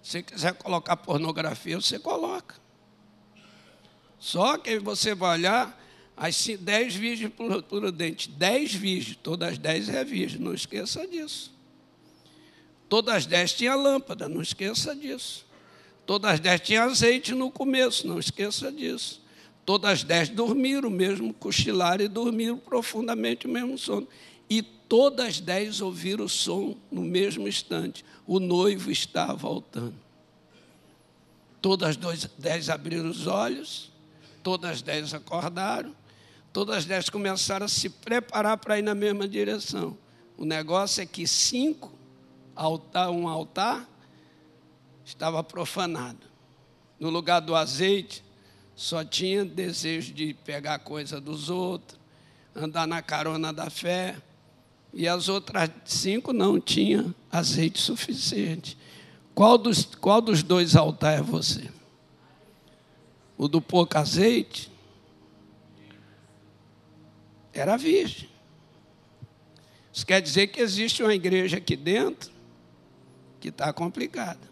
[0.00, 2.54] Se quiser colocar pornografia, você coloca.
[4.16, 5.79] Só que você vai olhar,
[6.20, 7.32] as dez virgens
[7.66, 11.50] prudentes, dez virgens, todas as dez é virgem, não esqueça disso.
[12.90, 15.46] Todas as dez tinham lâmpada, não esqueça disso.
[16.04, 19.22] Todas as dez tinham azeite no começo, não esqueça disso.
[19.64, 24.06] Todas as dez dormiram, mesmo cochilaram e dormiram profundamente o mesmo sono.
[24.50, 28.04] E todas as dez ouviram o som no mesmo instante.
[28.26, 29.94] O noivo está voltando.
[31.62, 33.90] Todas as dez abriram os olhos,
[34.42, 35.98] todas as dez acordaram,
[36.52, 39.96] Todas as dez começaram a se preparar para ir na mesma direção.
[40.36, 41.92] O negócio é que cinco,
[43.12, 43.88] um altar,
[45.04, 46.26] estava profanado.
[46.98, 48.24] No lugar do azeite,
[48.74, 51.98] só tinha desejo de pegar coisa dos outros,
[52.54, 54.16] andar na carona da fé.
[54.92, 58.76] E as outras cinco não tinham azeite suficiente.
[59.34, 61.70] Qual dos, qual dos dois altares é você?
[63.38, 64.69] O do pouco azeite
[67.52, 68.28] era virgem.
[69.92, 72.30] Isso quer dizer que existe uma igreja aqui dentro
[73.40, 74.50] que está complicada.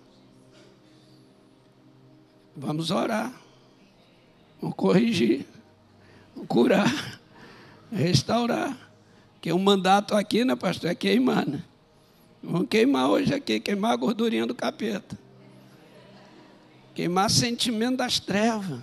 [2.56, 3.32] Vamos orar,
[4.60, 5.46] vamos corrigir,
[6.34, 7.20] vamos curar,
[7.92, 8.76] restaurar.
[9.40, 11.62] Que o mandato aqui, né, pastor, é queimar, né?
[12.42, 15.16] Vamos queimar hoje aqui, queimar a gordurinha do capeta.
[16.94, 18.80] Queimar sentimento das trevas.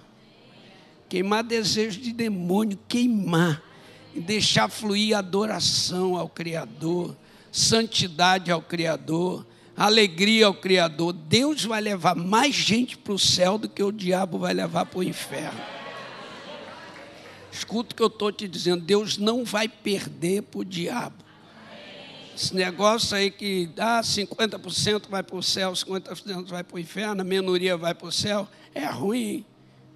[1.10, 3.62] Queimar desejo de demônio, queimar.
[4.15, 7.15] Deixar fluir adoração ao Criador,
[7.51, 11.13] santidade ao Criador, alegria ao Criador.
[11.13, 14.99] Deus vai levar mais gente para o céu do que o diabo vai levar para
[14.99, 15.60] o inferno.
[17.51, 21.23] Escuta o que eu estou te dizendo: Deus não vai perder para o diabo.
[22.36, 26.80] Esse negócio aí que dá ah, 50% vai para o céu, 50% vai para o
[26.80, 29.45] inferno, a minoria vai para o céu, é ruim.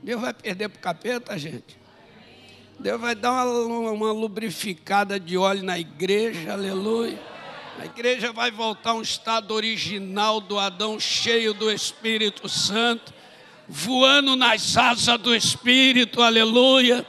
[0.02, 1.79] Deus vai perder para o capeta, gente.
[2.80, 7.20] Deus vai dar uma, uma lubrificada de óleo na igreja, aleluia.
[7.78, 13.14] A igreja vai voltar a um estado original do Adão, cheio do Espírito Santo,
[13.68, 17.06] voando nas asas do Espírito, aleluia.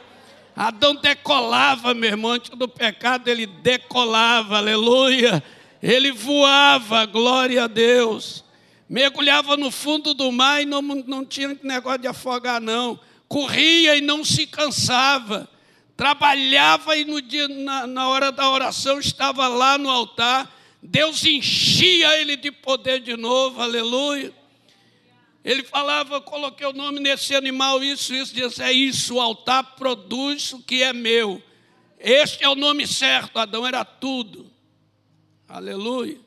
[0.53, 5.41] Adão decolava, meu irmão, antes do pecado ele decolava, aleluia.
[5.81, 8.43] Ele voava, glória a Deus.
[8.89, 12.99] Mergulhava no fundo do mar e não, não tinha negócio de afogar, não.
[13.29, 15.49] Corria e não se cansava.
[16.01, 20.51] Trabalhava e no dia, na, na hora da oração estava lá no altar.
[20.81, 24.33] Deus enchia ele de poder de novo, aleluia.
[25.45, 30.53] Ele falava, coloquei o nome nesse animal, isso, isso, disse, é isso, o altar produz
[30.53, 31.39] o que é meu.
[31.99, 34.51] Este é o nome certo, Adão era tudo.
[35.47, 36.19] Aleluia.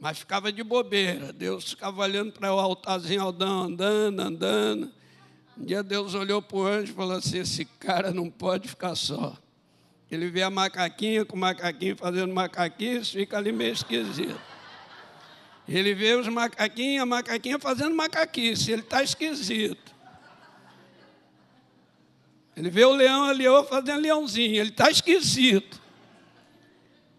[0.00, 1.30] Mas ficava de bobeira.
[1.30, 4.97] Deus ficava olhando para o altarzinho Adão, andando, andando.
[5.58, 8.94] Um dia Deus olhou para o anjo e falou assim: esse cara não pode ficar
[8.94, 9.36] só.
[10.10, 14.40] Ele vê a macaquinha com o macaquinho fazendo macaquinho, fica ali meio esquisito.
[15.68, 19.94] Ele vê os macaquinhos, a macaquinha fazendo macaquice, ele está esquisito.
[22.56, 25.80] Ele vê o leão, a leoa fazendo leãozinho, ele está esquisito.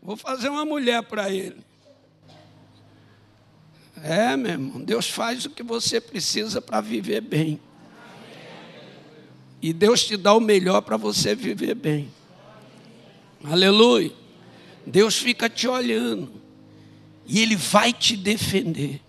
[0.01, 1.63] Vou fazer uma mulher para ele.
[4.01, 7.59] É, meu irmão, Deus faz o que você precisa para viver bem.
[9.61, 12.11] E Deus te dá o melhor para você viver bem.
[13.43, 14.11] Aleluia.
[14.85, 16.31] Deus fica te olhando
[17.25, 19.01] e Ele vai te defender.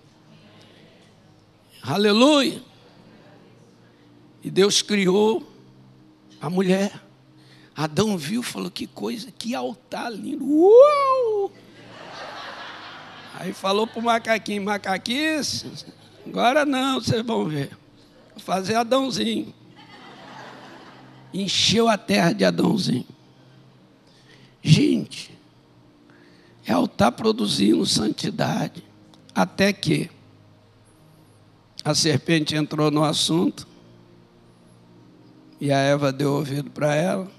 [1.82, 2.62] Aleluia.
[4.42, 5.46] E Deus criou
[6.40, 6.92] a mulher.
[7.74, 10.44] Adão viu, falou: que coisa, que altar lindo.
[10.44, 11.52] Uou!
[13.34, 15.40] Aí falou para o macaquinho: macaquinho,
[16.26, 17.70] agora não, vocês vão ver.
[18.34, 19.54] Vou fazer Adãozinho.
[21.32, 23.06] Encheu a terra de Adãozinho.
[24.62, 25.30] Gente,
[26.66, 28.84] é o estar produzindo santidade.
[29.34, 30.10] Até que
[31.84, 33.66] a serpente entrou no assunto
[35.60, 37.30] e a Eva deu ouvido para ela,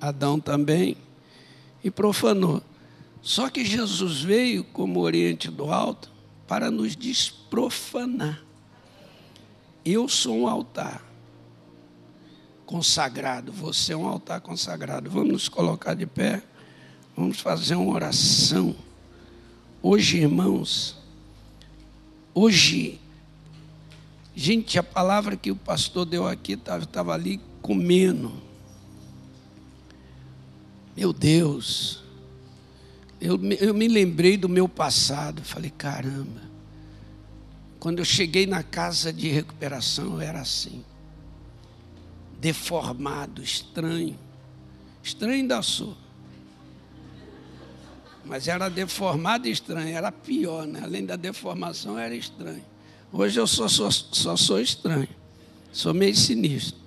[0.00, 0.96] Adão também,
[1.82, 2.62] e profanou.
[3.20, 6.10] Só que Jesus veio como Oriente do Alto
[6.46, 8.42] para nos desprofanar.
[9.84, 11.07] Eu sou um altar
[12.68, 15.08] consagrado, você é um altar consagrado.
[15.08, 16.42] Vamos nos colocar de pé.
[17.16, 18.76] Vamos fazer uma oração.
[19.82, 20.94] Hoje, irmãos,
[22.34, 23.00] hoje,
[24.36, 28.30] gente, a palavra que o pastor deu aqui estava ali comendo.
[30.94, 32.04] Meu Deus,
[33.18, 35.42] eu, eu me lembrei do meu passado.
[35.42, 36.42] Falei, caramba,
[37.80, 40.84] quando eu cheguei na casa de recuperação, eu era assim,
[42.38, 44.18] deformado, estranho.
[45.02, 45.96] Estranho ainda sou
[48.28, 50.80] mas era deformado e estranho, era pior, né?
[50.84, 52.62] além da deformação, era estranho.
[53.10, 55.08] Hoje eu só, só, só sou estranho,
[55.72, 56.78] sou meio sinistro.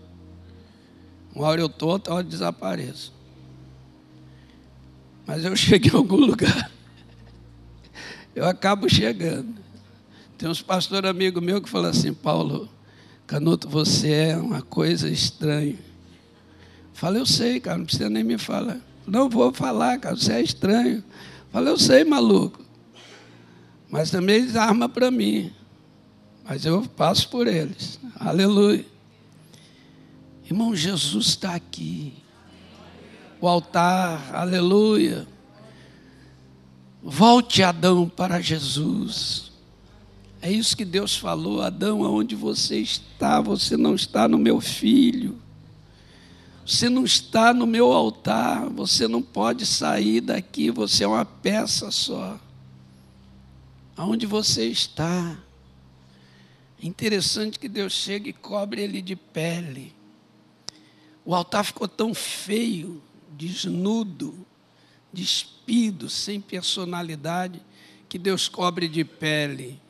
[1.33, 3.11] Uma hora eu estou, outra hora eu desapareço.
[5.25, 6.71] Mas eu cheguei em algum lugar,
[8.35, 9.59] eu acabo chegando.
[10.37, 12.69] Tem uns pastores amigos meus que falam assim, Paulo,
[13.31, 15.79] Canuto, você é uma coisa estranha.
[16.91, 18.77] Falei, eu sei, cara, não precisa nem me falar.
[19.07, 21.01] Não vou falar, cara, você é estranho.
[21.49, 22.59] Falei, eu sei, maluco.
[23.89, 25.49] Mas também eles armam para mim.
[26.43, 28.01] Mas eu passo por eles.
[28.19, 28.85] Aleluia.
[30.43, 32.13] Irmão, Jesus está aqui.
[33.39, 35.25] O altar, aleluia.
[37.01, 39.50] Volte, Adão, para Jesus.
[40.41, 45.39] É isso que Deus falou, Adão, aonde você está, você não está no meu filho.
[46.65, 51.91] Você não está no meu altar, você não pode sair daqui, você é uma peça
[51.91, 52.39] só.
[53.97, 55.37] Aonde você está?
[56.81, 59.93] É interessante que Deus chega e cobre ele de pele.
[61.25, 63.01] O altar ficou tão feio,
[63.37, 64.45] desnudo,
[65.11, 67.61] despido, sem personalidade,
[68.07, 69.80] que Deus cobre de pele.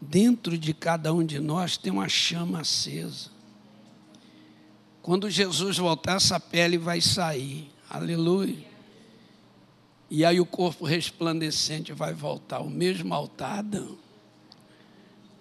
[0.00, 3.30] Dentro de cada um de nós tem uma chama acesa.
[5.02, 7.70] Quando Jesus voltar, essa pele vai sair.
[7.88, 8.66] Aleluia.
[10.10, 13.96] E aí o corpo resplandecente vai voltar, o mesmo altar, Adão.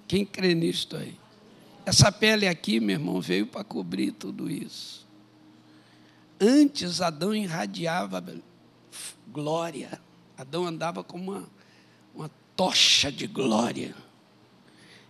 [0.08, 1.18] Quem crê nisto aí?
[1.86, 5.06] Essa pele aqui, meu irmão, veio para cobrir tudo isso.
[6.40, 8.24] Antes Adão irradiava
[9.28, 10.02] glória.
[10.38, 11.48] Adão andava com uma,
[12.14, 13.96] uma tocha de glória.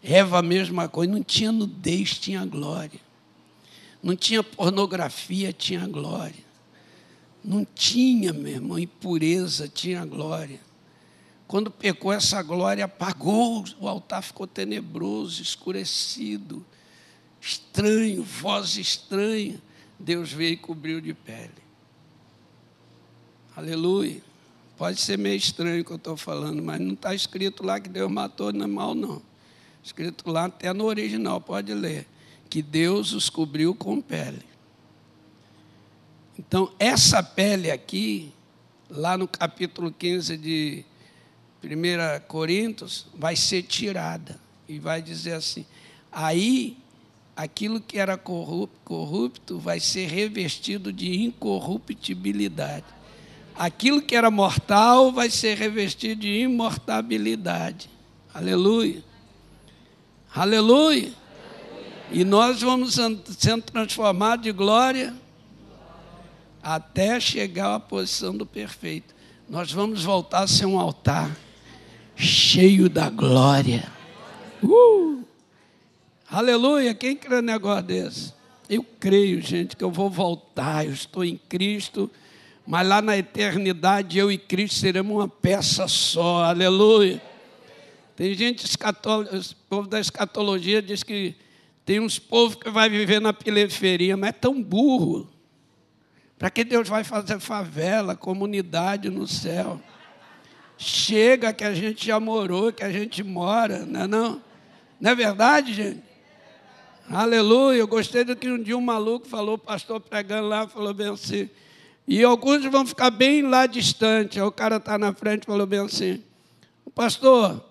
[0.07, 2.99] Eva, a mesma coisa, não tinha nudez, tinha glória.
[4.03, 6.45] Não tinha pornografia, tinha glória.
[7.43, 10.59] Não tinha, meu irmão, impureza, tinha glória.
[11.47, 16.63] Quando pecou, essa glória apagou, o altar ficou tenebroso, escurecido,
[17.41, 19.59] estranho, voz estranha.
[19.99, 21.65] Deus veio e cobriu de pele.
[23.55, 24.21] Aleluia.
[24.77, 27.89] Pode ser meio estranho o que eu estou falando, mas não está escrito lá que
[27.89, 29.34] Deus matou animal, não.
[29.85, 32.07] Escrito lá até no original, pode ler.
[32.49, 34.41] Que Deus os cobriu com pele.
[36.39, 38.33] Então, essa pele aqui,
[38.89, 40.83] lá no capítulo 15 de
[41.63, 44.39] 1 Coríntios, vai ser tirada.
[44.67, 45.63] E vai dizer assim:
[46.11, 46.75] aí
[47.35, 52.85] aquilo que era corrupto, vai ser revestido de incorruptibilidade.
[53.55, 57.87] Aquilo que era mortal vai ser revestido de imortabilidade.
[58.33, 59.03] Aleluia.
[60.35, 61.13] Aleluia.
[62.11, 62.99] E nós vamos
[63.39, 65.13] sendo transformados de glória
[66.61, 69.15] até chegar à posição do perfeito.
[69.47, 71.31] Nós vamos voltar a ser um altar
[72.17, 73.89] cheio da glória.
[74.61, 75.23] Uh!
[76.29, 76.93] Aleluia!
[76.93, 78.33] Quem crê no negócio desse?
[78.69, 82.11] Eu creio, gente, que eu vou voltar, eu estou em Cristo,
[82.67, 86.43] mas lá na eternidade eu e Cristo seremos uma peça só.
[86.43, 87.21] Aleluia!
[88.15, 91.35] Tem gente, o povo da escatologia diz que
[91.85, 95.29] tem uns povos que vai viver na periferia, mas é tão burro.
[96.37, 99.81] Para que Deus vai fazer favela, comunidade no céu?
[100.77, 104.41] Chega que a gente já morou, que a gente mora, não é não?
[104.99, 106.03] Não é verdade, gente?
[107.09, 107.79] Aleluia.
[107.79, 111.09] Eu gostei do que um dia um maluco falou, o pastor pregando lá, falou bem
[111.09, 111.49] assim.
[112.07, 114.39] E alguns vão ficar bem lá distante.
[114.39, 116.23] Aí o cara está na frente falou bem assim:
[116.93, 117.63] Pastor,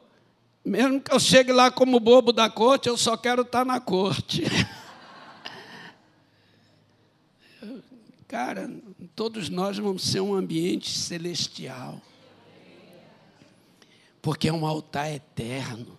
[0.64, 3.80] mesmo que eu chegue lá como bobo da corte, eu só quero estar tá na
[3.80, 4.44] corte.
[8.26, 8.70] Cara,
[9.14, 12.00] todos nós vamos ser um ambiente celestial.
[14.22, 15.98] Porque é um altar eterno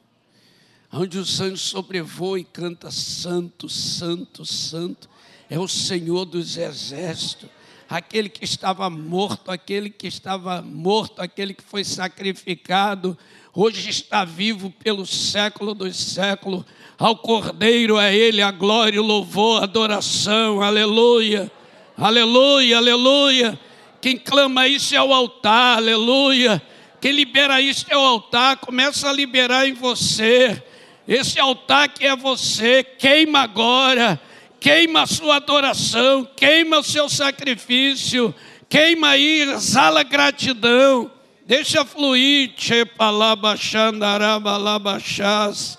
[0.95, 5.09] onde os anjos sobrevoam e canta santo, santo, santo,
[5.49, 7.49] é o Senhor dos exércitos,
[7.89, 13.17] aquele que estava morto, aquele que estava morto, aquele que foi sacrificado,
[13.53, 16.65] hoje está vivo pelo século dos séculos.
[16.97, 21.51] Ao Cordeiro é Ele a glória, o louvor, a adoração, aleluia,
[21.97, 23.59] aleluia, aleluia.
[24.01, 26.61] Quem clama isso é o altar, aleluia.
[27.01, 30.61] Quem libera isso é o altar, começa a liberar em você.
[31.07, 34.19] Esse altar que é você, queima agora,
[34.65, 38.33] queima a sua adoração, queima o seu sacrifício,
[38.67, 41.11] queima aí, exala gratidão,
[41.45, 45.77] deixa fluir, che palabachandarabalabaxás,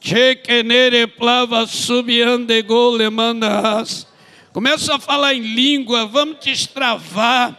[0.00, 4.04] che kenere plava subiandegole mandas.
[4.52, 7.56] Começa a falar em língua, vamos destravar.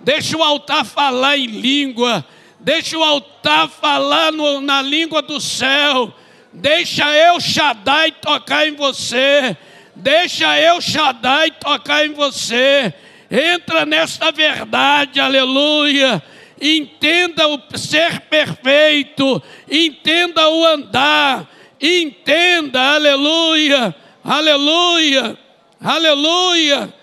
[0.00, 2.22] Deixa o altar falar em língua.
[2.60, 6.12] Deixa o altar falar no, na língua do céu.
[6.52, 9.56] Deixa eu Shaddai tocar em você.
[9.96, 12.92] Deixa eu Shaddai tocar em você.
[13.30, 16.22] Entra nesta verdade, aleluia.
[16.60, 19.42] Entenda o ser perfeito.
[19.70, 21.48] Entenda o andar.
[21.80, 23.94] Entenda, aleluia.
[24.22, 25.38] Aleluia.
[25.80, 26.94] Aleluia.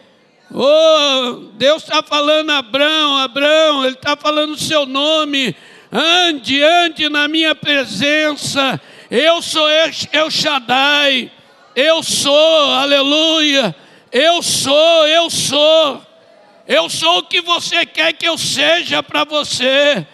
[0.53, 5.55] Oh, Deus está falando Abraão, Abraão, Ele está falando o seu nome.
[5.91, 8.79] Ande, ande na minha presença
[9.11, 9.67] eu sou
[10.13, 11.29] El Shaddai.
[11.75, 13.75] Eu sou, aleluia.
[14.11, 16.01] Eu sou, eu sou.
[16.67, 20.05] Eu sou o que você quer que eu seja para você.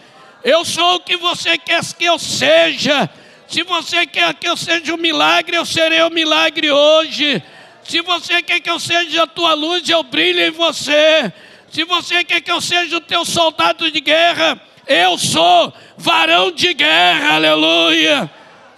[0.43, 3.09] Eu sou o que você quer que eu seja.
[3.47, 7.41] Se você quer que eu seja um milagre, eu serei um milagre hoje.
[7.83, 11.31] Se você quer que eu seja a tua luz, eu brilho em você.
[11.69, 16.73] Se você quer que eu seja o teu soldado de guerra, eu sou varão de
[16.73, 18.29] guerra, aleluia.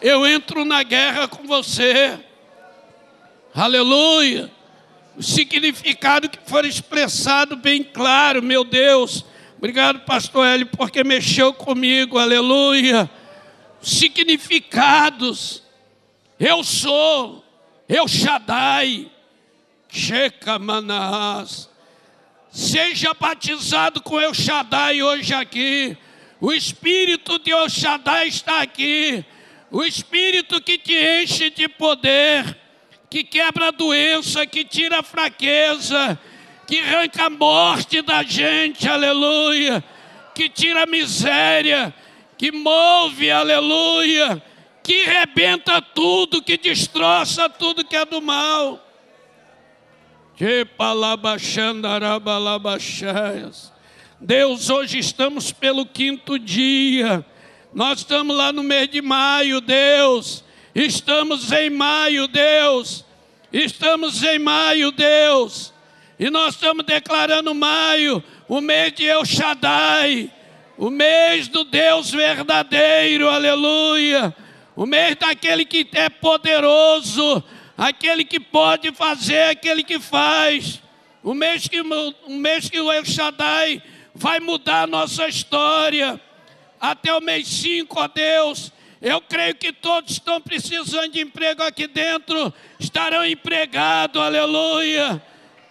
[0.02, 2.18] Eu entro na guerra com você,
[3.54, 4.52] aleluia.
[5.18, 9.26] O significado que for expressado bem claro, meu Deus.
[9.58, 13.10] Obrigado, pastor Hélio, porque mexeu comigo, aleluia.
[13.82, 15.64] Significados.
[16.39, 17.43] Eu sou
[17.89, 19.12] El Shaddai,
[19.89, 21.70] Checa Manás.
[22.50, 25.97] Seja batizado com El Shaddai hoje aqui.
[26.39, 29.26] O Espírito de El Shaddai está aqui.
[29.70, 32.58] O Espírito que te enche de poder,
[33.10, 36.20] que quebra a doença, que tira a fraqueza,
[36.68, 39.84] que arranca a morte da gente, aleluia.
[40.36, 41.93] Que tira a miséria,
[42.38, 44.41] que move, aleluia
[44.89, 48.84] que rebenta tudo, que destroça tudo que é do mal.
[54.20, 57.24] Deus, hoje estamos pelo quinto dia.
[57.72, 60.43] Nós estamos lá no mês de maio, Deus.
[60.82, 63.06] Estamos em maio, Deus.
[63.52, 65.74] Estamos em maio, Deus.
[66.18, 70.32] E nós estamos declarando maio, o mês de El Shaddai,
[70.78, 74.36] o mês do Deus verdadeiro, aleluia
[74.80, 77.44] o mês daquele que é poderoso,
[77.78, 80.82] aquele que pode fazer, aquele que faz.
[81.22, 83.84] O mês que o, mês que o El Shaddai
[84.16, 86.18] vai mudar a nossa história.
[86.80, 88.72] Até o mês 5, ó Deus,
[89.02, 95.22] eu creio que todos estão precisando de emprego aqui dentro, estarão empregados, aleluia.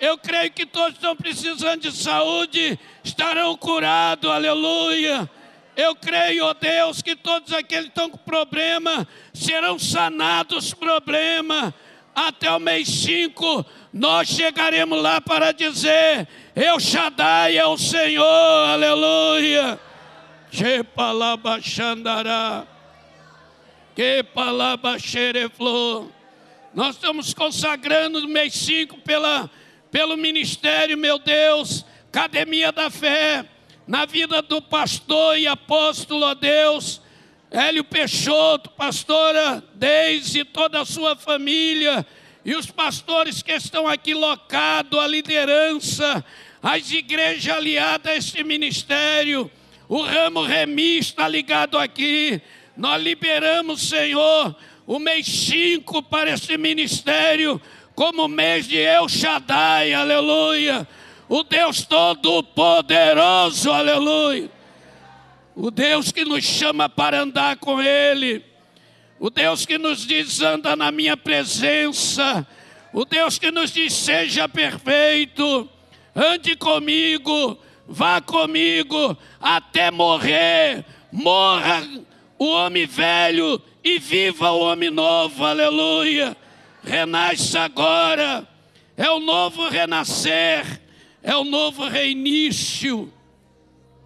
[0.01, 5.29] Eu creio que todos estão precisando de saúde, estarão curados, aleluia.
[5.77, 11.75] Eu creio, ó Deus, que todos aqueles que estão com problema serão sanados problema.
[12.15, 16.27] Até o mês 5, nós chegaremos lá para dizer:
[16.57, 19.79] Eu Shaddai é o Senhor, aleluia.
[21.63, 22.67] Xandará,
[23.99, 26.07] que palavra xereflô.
[26.73, 29.51] Nós estamos consagrando no mês 5 pela,
[29.91, 33.45] pelo ministério, meu Deus, Academia da Fé.
[33.89, 37.03] Na vida do pastor e apóstolo a Deus,
[37.51, 42.07] Hélio Peixoto, pastora Deise toda a sua família,
[42.45, 46.25] e os pastores que estão aqui locados, a liderança,
[46.63, 49.51] as igrejas aliadas a este ministério,
[49.89, 52.41] o ramo Remi está ligado aqui.
[52.79, 54.57] Nós liberamos, Senhor,
[54.87, 57.61] o mês 5 para esse ministério,
[57.95, 60.89] como mês de El Shaddai, aleluia
[61.29, 64.51] o Deus Todo-Poderoso, aleluia.
[65.55, 68.43] O Deus que nos chama para andar com Ele.
[69.21, 72.47] O Deus que nos diz, anda na minha presença.
[72.95, 75.69] O Deus que nos diz, seja perfeito.
[76.15, 80.85] Ande comigo, vá comigo até morrer.
[81.13, 81.83] Morra
[82.39, 86.37] o homem velho e viva o homem novo, aleluia.
[86.83, 88.49] Renasça agora.
[88.97, 90.89] É o novo renascer
[91.23, 93.13] é o novo reinício.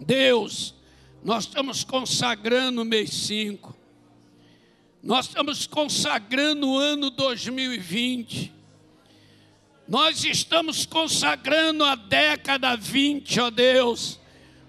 [0.01, 0.75] Deus,
[1.23, 3.77] nós estamos consagrando o mês 5.
[5.03, 8.53] Nós estamos consagrando o ano 2020.
[9.87, 14.19] Nós estamos consagrando a década 20, ó Deus.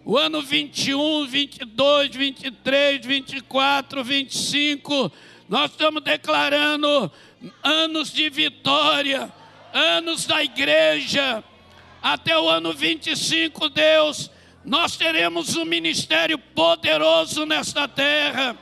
[0.05, 5.11] O ano 21, 22, 23, 24, 25.
[5.47, 7.11] Nós estamos declarando
[7.63, 9.31] anos de vitória,
[9.73, 11.43] anos da igreja
[12.03, 14.29] até o ano 25, Deus,
[14.65, 18.57] nós teremos um ministério poderoso nesta terra.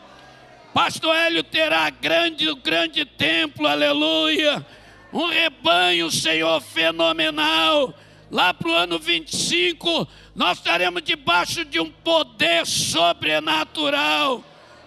[0.76, 4.64] Pastor Hélio terá grande, grande templo, aleluia.
[5.12, 7.96] Um rebanho, Senhor, fenomenal.
[8.32, 14.44] Lá para o ano 25, nós estaremos debaixo de um poder sobrenatural.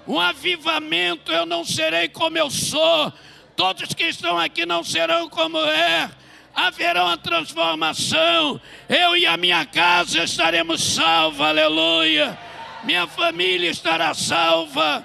[0.09, 3.13] Um avivamento, eu não serei como eu sou.
[3.55, 6.11] Todos que estão aqui não serão como é
[6.55, 8.61] haverá uma transformação.
[8.89, 12.39] Eu e a minha casa estaremos salvos, aleluia.
[12.85, 15.05] Minha família estará salva,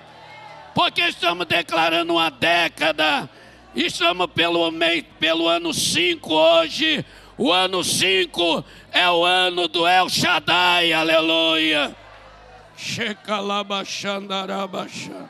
[0.76, 3.30] porque estamos declarando uma década.
[3.76, 7.06] Estamos pelo, meio, pelo ano 5 hoje.
[7.40, 11.96] O ano 5 é o ano do El Shaddai, aleluia.
[12.76, 15.30] Shekalabashandarabasha.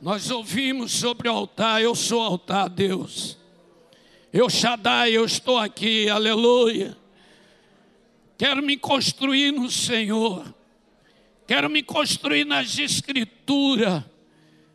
[0.01, 3.37] Nós ouvimos sobre o altar, eu sou altar, Deus.
[4.33, 6.97] Eu Shaddai, eu estou aqui, aleluia.
[8.39, 10.55] Quero me construir no Senhor.
[11.49, 14.14] Quero me construir nas Escrituras.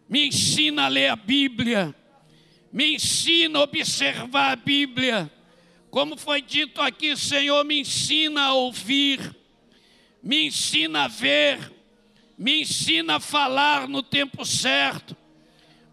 [0.09, 1.95] Me ensina a ler a Bíblia.
[2.73, 5.31] Me ensina a observar a Bíblia.
[5.91, 9.35] Como foi dito aqui, Senhor, me ensina a ouvir.
[10.23, 11.71] Me ensina a ver.
[12.35, 15.15] Me ensina a falar no tempo certo.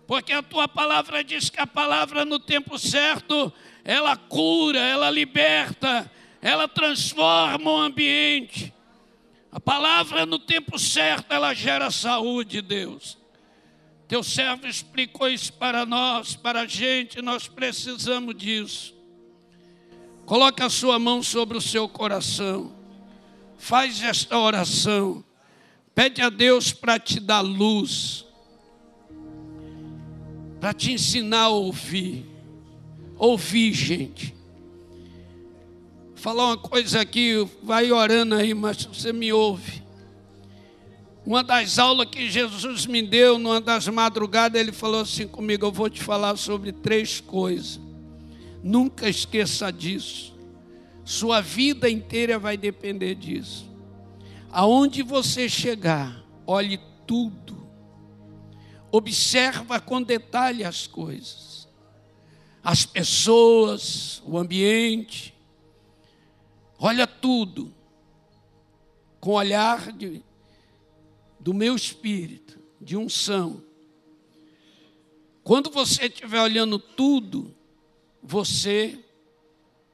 [0.07, 3.53] Porque a tua palavra diz que a palavra no tempo certo,
[3.85, 6.11] ela cura, ela liberta,
[6.41, 8.73] ela transforma o ambiente.
[9.53, 13.19] A palavra no tempo certo, ela gera saúde, Deus.
[14.09, 18.95] Teu servo explicou isso para nós, para a gente, nós precisamos disso.
[20.25, 22.75] Coloque a sua mão sobre o seu coração.
[23.59, 25.25] Faz esta oração.
[25.95, 28.27] Pede a Deus para te dar luz
[30.67, 32.27] para te ensinar a ouvir.
[33.17, 34.35] Ouvir, gente.
[36.17, 39.86] Falar uma coisa aqui, vai orando aí, mas você me ouve.
[41.27, 45.73] Uma das aulas que Jesus me deu, numa das madrugadas, ele falou assim comigo: Eu
[45.73, 47.81] vou te falar sobre três coisas.
[48.63, 50.35] Nunca esqueça disso.
[51.05, 53.69] Sua vida inteira vai depender disso.
[54.51, 57.47] Aonde você chegar, olhe tudo
[58.97, 61.69] observa com detalhe as coisas,
[62.63, 65.35] as pessoas, o ambiente,
[66.79, 67.73] olha tudo
[69.21, 70.25] com olhar de,
[71.47, 73.63] do meu espírito, de unção.
[75.45, 77.55] Quando você estiver olhando tudo,
[78.21, 78.99] você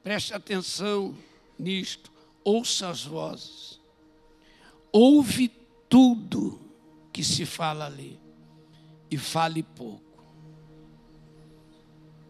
[0.01, 1.15] preste atenção
[1.59, 2.11] nisto,
[2.43, 3.79] ouça as vozes,
[4.91, 5.51] ouve
[5.87, 6.59] tudo
[7.13, 8.19] que se fala ali
[9.11, 10.25] e fale pouco.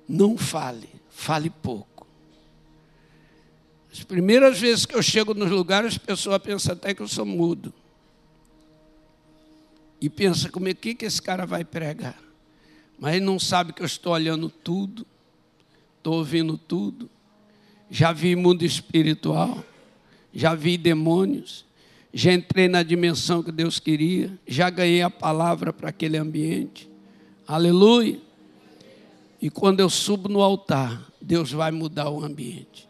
[0.05, 2.05] Não fale, fale pouco.
[3.89, 7.25] As primeiras vezes que eu chego nos lugares, a pessoa pensa até que eu sou
[7.25, 7.73] mudo.
[10.03, 12.21] E pensa como é que, que esse cara vai pregar.
[12.99, 15.07] Mas ele não sabe que eu estou olhando tudo,
[15.97, 17.09] estou ouvindo tudo.
[17.89, 19.63] Já vi mundo espiritual,
[20.33, 21.63] já vi demônios,
[22.13, 26.89] já entrei na dimensão que Deus queria, já ganhei a palavra para aquele ambiente.
[27.47, 28.19] Aleluia.
[29.41, 32.89] E quando eu subo no altar, Deus vai mudar o ambiente.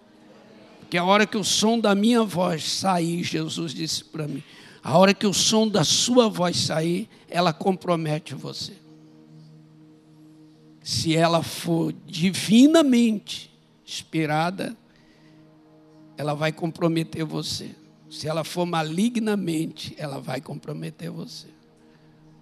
[0.79, 4.41] Porque a hora que o som da minha voz sair, Jesus disse para mim,
[4.83, 8.73] a hora que o som da sua voz sair, ela compromete você.
[10.83, 13.49] Se ela for divinamente
[13.87, 14.75] inspirada,
[16.17, 17.73] ela vai comprometer você.
[18.09, 21.47] Se ela for malignamente, ela vai comprometer você.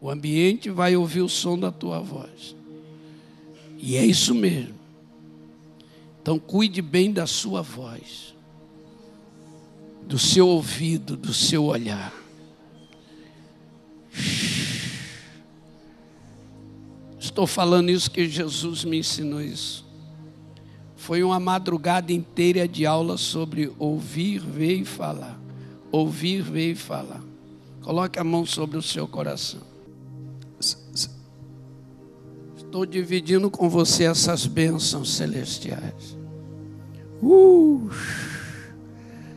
[0.02, 2.56] O ambiente vai ouvir o som da tua voz.
[3.78, 4.74] E é isso mesmo.
[6.20, 8.36] Então cuide bem da sua voz,
[10.08, 12.21] do seu ouvido, do seu olhar.
[17.20, 19.86] Estou falando isso que Jesus me ensinou isso.
[20.96, 25.42] Foi uma madrugada inteira de aula sobre ouvir, ver e falar
[25.92, 27.22] ouvir, ver e falar.
[27.82, 29.60] Coloque a mão sobre o seu coração.
[32.56, 36.18] Estou dividindo com você essas bênçãos celestiais.
[37.22, 37.90] Uh,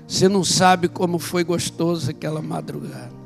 [0.06, 3.23] você não sabe como foi gostoso aquela madrugada.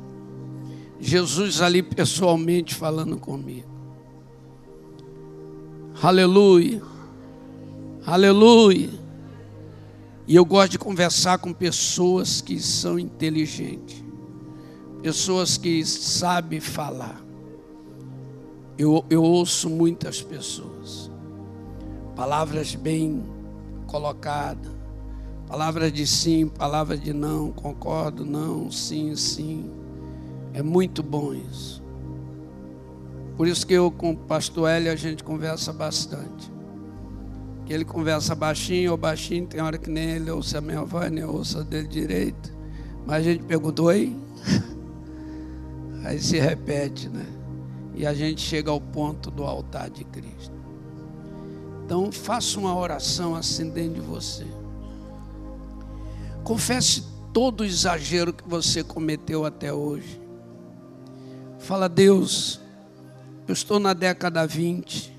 [0.99, 3.67] Jesus ali pessoalmente falando comigo.
[6.01, 6.81] Aleluia.
[8.05, 8.89] Aleluia.
[10.27, 14.03] E eu gosto de conversar com pessoas que são inteligentes,
[15.01, 17.19] pessoas que sabem falar.
[18.77, 21.11] Eu, eu ouço muitas pessoas,
[22.15, 23.23] palavras bem
[23.87, 24.71] colocadas,
[25.47, 29.78] palavras de sim, palavras de não, concordo, não, sim, sim.
[30.53, 31.83] É muito bom isso.
[33.37, 36.51] Por isso que eu com o pastor Hélio a gente conversa bastante.
[37.69, 41.11] que ele conversa baixinho ou baixinho, tem hora que nem ele ouça a minha voz,
[41.11, 42.51] nem ouça dele direito.
[43.05, 44.15] Mas a gente pergunta, oi?
[46.03, 47.27] Aí se repete, né?
[47.93, 50.51] E a gente chega ao ponto do altar de Cristo.
[51.85, 54.47] Então, faça uma oração assim dentro de você.
[56.43, 60.19] Confesse todo o exagero que você cometeu até hoje.
[61.59, 62.59] Fala, Deus,
[63.47, 65.13] eu estou na década 20,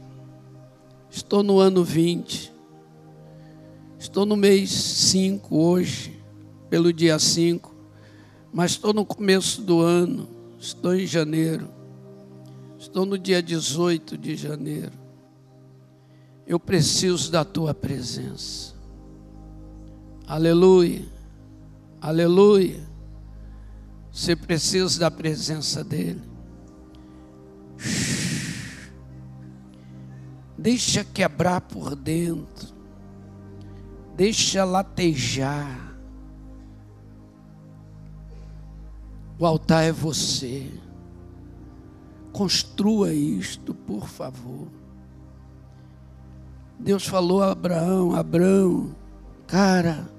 [1.11, 2.53] estou no ano 20,
[3.99, 6.18] estou no mês 5 hoje,
[6.68, 7.72] pelo dia 5,
[8.53, 10.28] mas estou no começo do ano,
[10.59, 11.68] estou em janeiro,
[12.78, 14.99] estou no dia 18 de janeiro.
[16.47, 18.74] Eu preciso da tua presença.
[20.26, 21.05] Aleluia,
[22.01, 22.88] aleluia.
[24.11, 26.30] Você precisa da presença dEle.
[30.57, 32.74] Deixa quebrar por dentro.
[34.14, 35.97] Deixa latejar.
[39.39, 40.70] O altar é você.
[42.31, 44.68] Construa isto, por favor.
[46.78, 48.95] Deus falou a Abraão: Abraão,
[49.47, 50.11] cara,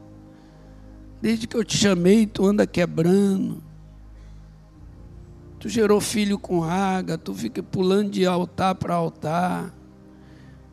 [1.22, 3.64] desde que eu te chamei, tu anda quebrando.
[5.62, 9.72] Tu gerou filho com água, tu fica pulando de altar para altar.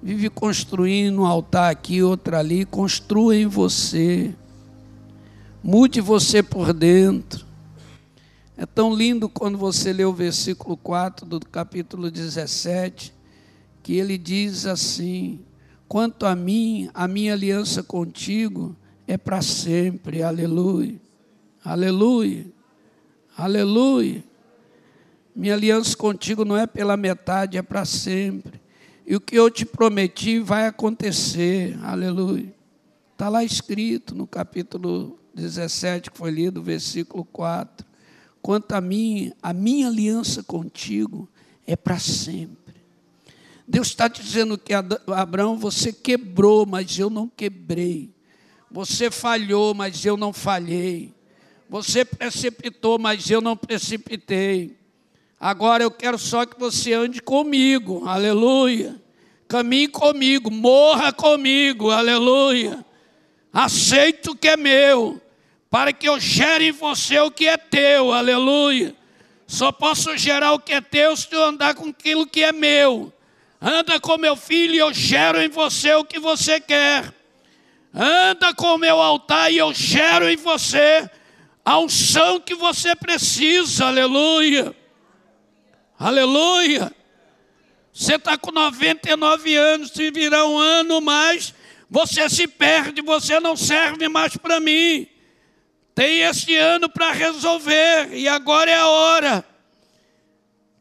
[0.02, 2.64] Vive construindo um altar aqui, outro ali.
[2.64, 4.34] Construa em você.
[5.62, 7.44] Mude você por dentro.
[8.56, 13.12] É tão lindo quando você lê o versículo 4 do capítulo 17,
[13.82, 15.40] que ele diz assim:
[15.86, 18.74] Quanto a mim, a minha aliança contigo
[19.06, 20.22] é para sempre.
[20.22, 20.98] Aleluia.
[21.62, 22.46] Aleluia.
[23.36, 24.27] Aleluia.
[25.38, 28.60] Minha aliança contigo não é pela metade, é para sempre.
[29.06, 31.78] E o que eu te prometi vai acontecer.
[31.80, 32.52] Aleluia.
[33.12, 37.86] Está lá escrito no capítulo 17, que foi lido, versículo 4.
[38.42, 41.28] Quanto a mim, a minha aliança contigo
[41.64, 42.74] é para sempre.
[43.64, 48.12] Deus está dizendo que Abraão, você quebrou, mas eu não quebrei.
[48.68, 51.14] Você falhou, mas eu não falhei.
[51.70, 54.76] Você precipitou, mas eu não precipitei.
[55.40, 58.96] Agora eu quero só que você ande comigo, aleluia.
[59.46, 62.84] Caminhe comigo, morra comigo, aleluia.
[63.52, 65.20] Aceito o que é meu,
[65.70, 68.94] para que eu gere em você o que é teu, aleluia.
[69.46, 73.12] Só posso gerar o que é teu se tu andar com aquilo que é meu.
[73.60, 77.14] Anda com meu filho e eu gero em você o que você quer.
[77.94, 81.08] Anda com meu altar e eu gero em você
[81.64, 84.74] a unção que você precisa, aleluia.
[85.98, 86.94] Aleluia!
[87.92, 91.52] Você está com 99 anos, se virar um ano mais,
[91.90, 95.08] você se perde, você não serve mais para mim.
[95.96, 99.44] Tem este ano para resolver, e agora é a hora.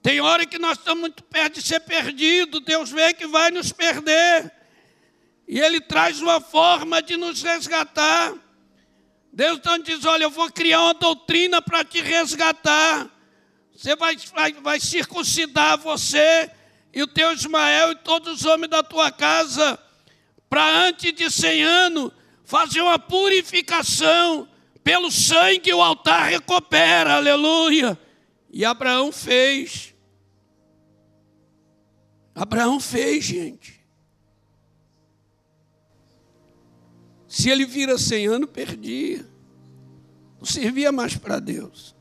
[0.03, 3.71] Tem hora que nós estamos muito perto de ser perdido, Deus vê que vai nos
[3.71, 4.51] perder.
[5.47, 8.35] E Ele traz uma forma de nos resgatar.
[9.33, 13.16] Deus então diz: Olha, eu vou criar uma doutrina para te resgatar.
[13.77, 16.49] Você vai, vai, vai circuncidar você
[16.91, 19.77] e o teu Ismael e todos os homens da tua casa,
[20.49, 22.11] para antes de cem anos,
[22.43, 24.49] fazer uma purificação
[24.83, 27.99] pelo sangue o altar recupera, aleluia.
[28.49, 29.93] E Abraão fez.
[32.33, 33.85] Abraão fez, gente.
[37.27, 39.23] Se ele vira cem anos, perdia.
[40.39, 41.96] Não servia mais para Deus.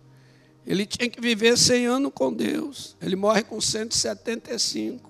[0.67, 2.97] Ele tinha que viver 100 anos com Deus.
[3.01, 5.09] Ele morre com 175.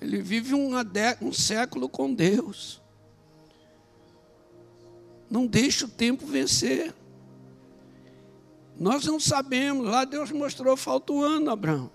[0.00, 2.82] Ele vive um, século com Deus.
[5.30, 6.92] Não deixe o tempo vencer.
[8.78, 9.86] Nós não sabemos.
[9.86, 11.90] Lá Deus mostrou, falta um ano, Abraão.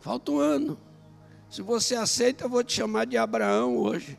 [0.00, 0.78] Falta um ano.
[1.50, 4.18] Se você aceita, eu vou te chamar de Abraão hoje.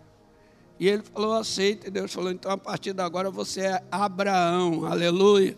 [0.80, 1.88] E ele falou, aceita.
[1.88, 5.56] E Deus falou, então a partir de agora você é Abraão, aleluia.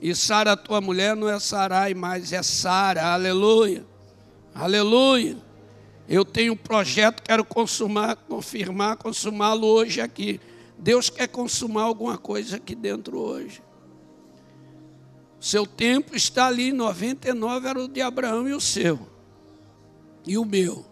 [0.00, 3.86] E Sara, tua mulher, não é Sarai mais, é Sara, aleluia.
[4.54, 5.36] Aleluia.
[6.08, 10.40] Eu tenho um projeto, quero consumar, confirmar, consumá-lo hoje aqui.
[10.78, 13.62] Deus quer consumar alguma coisa aqui dentro hoje.
[15.40, 18.98] Seu tempo está ali, 99 era o de Abraão e o seu.
[20.26, 20.86] E o meu.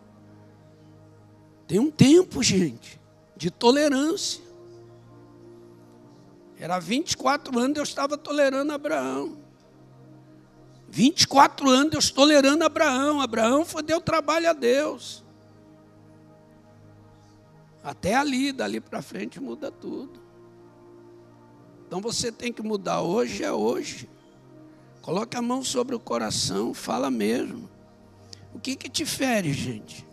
[1.66, 3.03] Tem um tempo, gente
[3.36, 4.42] de tolerância.
[6.58, 9.36] Era 24 anos eu estava tolerando Abraão.
[10.88, 13.20] 24 anos Deus tolerando Abraão.
[13.20, 15.24] Abraão foi, deu trabalho a Deus.
[17.82, 20.22] Até ali, dali para frente muda tudo.
[21.86, 24.08] Então você tem que mudar hoje, é hoje.
[25.02, 27.68] Coloque a mão sobre o coração, fala mesmo.
[28.54, 30.06] O que que te fere, gente?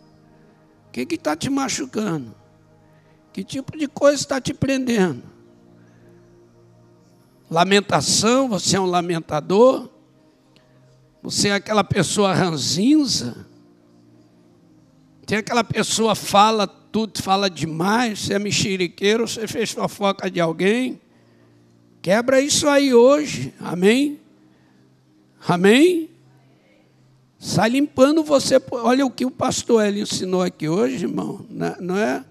[0.88, 2.41] O que que está te machucando?
[3.32, 5.22] Que tipo de coisa está te prendendo?
[7.50, 9.88] Lamentação, você é um lamentador?
[11.22, 13.46] Você é aquela pessoa ranzinza?
[15.24, 21.00] Tem aquela pessoa fala tudo, fala demais, você é mexeriqueiro, você fez fofoca de alguém?
[22.02, 24.20] Quebra isso aí hoje, amém?
[25.46, 26.10] Amém?
[27.38, 28.60] Sai limpando você.
[28.70, 31.46] Olha o que o pastor ele ensinou aqui hoje, irmão.
[31.60, 32.24] É, não é,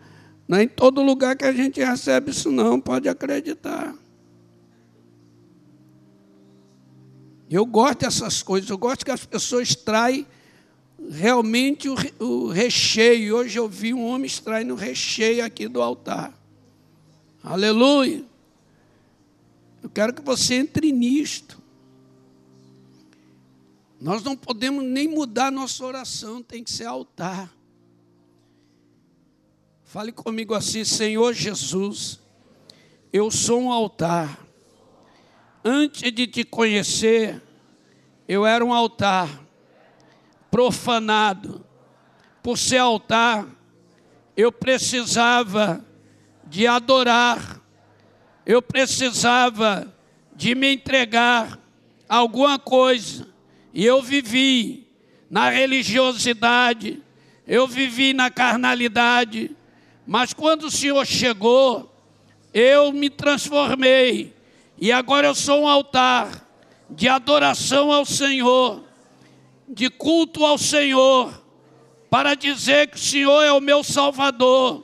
[0.52, 2.78] não é em todo lugar que a gente recebe isso, não.
[2.78, 3.96] Pode acreditar.
[7.50, 8.70] Eu gosto dessas coisas.
[8.70, 10.28] Eu gosto que as pessoas traem
[11.10, 13.38] realmente o, o recheio.
[13.38, 16.38] Hoje eu vi um homem extraindo o recheio aqui do altar.
[17.42, 18.26] Aleluia.
[19.82, 21.62] Eu quero que você entre nisto.
[24.02, 27.50] Nós não podemos nem mudar nossa oração, tem que ser altar.
[29.92, 32.18] Fale comigo assim, Senhor Jesus,
[33.12, 34.40] eu sou um altar.
[35.66, 37.42] Antes de te conhecer,
[38.26, 39.28] eu era um altar
[40.50, 41.66] profanado.
[42.42, 43.46] Por ser altar,
[44.38, 45.86] eu precisava
[46.48, 47.62] de adorar,
[48.46, 49.94] eu precisava
[50.34, 51.60] de me entregar
[52.08, 53.28] a alguma coisa
[53.74, 54.88] e eu vivi
[55.30, 57.04] na religiosidade,
[57.46, 59.54] eu vivi na carnalidade,
[60.06, 61.94] mas quando o Senhor chegou,
[62.54, 64.36] eu me transformei
[64.78, 66.48] e agora eu sou um altar
[66.90, 68.84] de adoração ao Senhor,
[69.68, 71.42] de culto ao Senhor,
[72.10, 74.84] para dizer que o Senhor é o meu Salvador,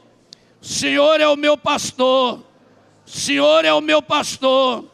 [0.61, 2.43] o Senhor é o meu pastor,
[3.05, 4.85] o Senhor é o meu pastor,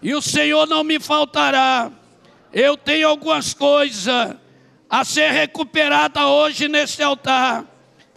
[0.00, 1.92] e o Senhor não me faltará
[2.52, 4.36] eu tenho algumas coisas
[4.88, 7.64] a ser recuperada hoje neste altar.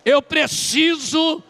[0.03, 1.41] Eu preciso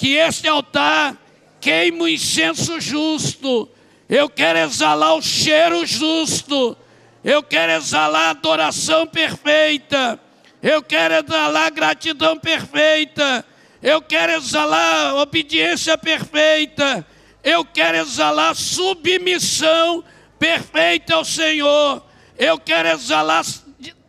[0.00, 1.14] que este altar
[1.60, 3.68] queime o incenso justo.
[4.08, 6.74] Eu quero exalar o cheiro justo.
[7.22, 10.18] Eu quero exalar a adoração perfeita.
[10.62, 13.44] Eu quero exalar gratidão perfeita.
[13.82, 17.06] Eu quero exalar obediência perfeita.
[17.44, 20.02] Eu quero exalar submissão
[20.38, 22.02] perfeita ao Senhor.
[22.38, 23.44] Eu quero exalar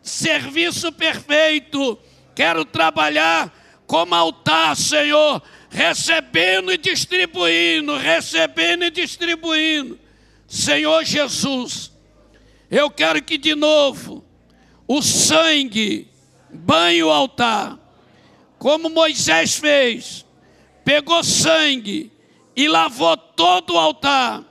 [0.02, 1.98] serviço perfeito.
[2.34, 3.52] Quero trabalhar
[3.86, 5.42] como altar, Senhor,
[5.72, 9.98] recebendo e distribuindo, recebendo e distribuindo.
[10.46, 11.90] Senhor Jesus,
[12.70, 14.24] eu quero que de novo
[14.86, 16.08] o sangue
[16.52, 17.78] banhe o altar,
[18.58, 20.24] como Moisés fez,
[20.84, 22.12] pegou sangue
[22.54, 24.44] e lavou todo o altar,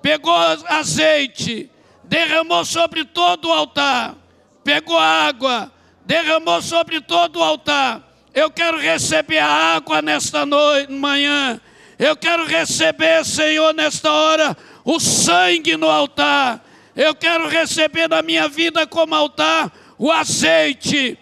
[0.00, 1.68] pegou azeite
[2.12, 4.18] derramou sobre todo o altar,
[4.62, 5.72] pegou água,
[6.04, 8.06] derramou sobre todo o altar.
[8.34, 11.60] Eu quero receber a água nesta noite, manhã.
[11.98, 16.64] Eu quero receber, Senhor, nesta hora, o sangue no altar.
[16.96, 21.18] Eu quero receber na minha vida como altar o azeite,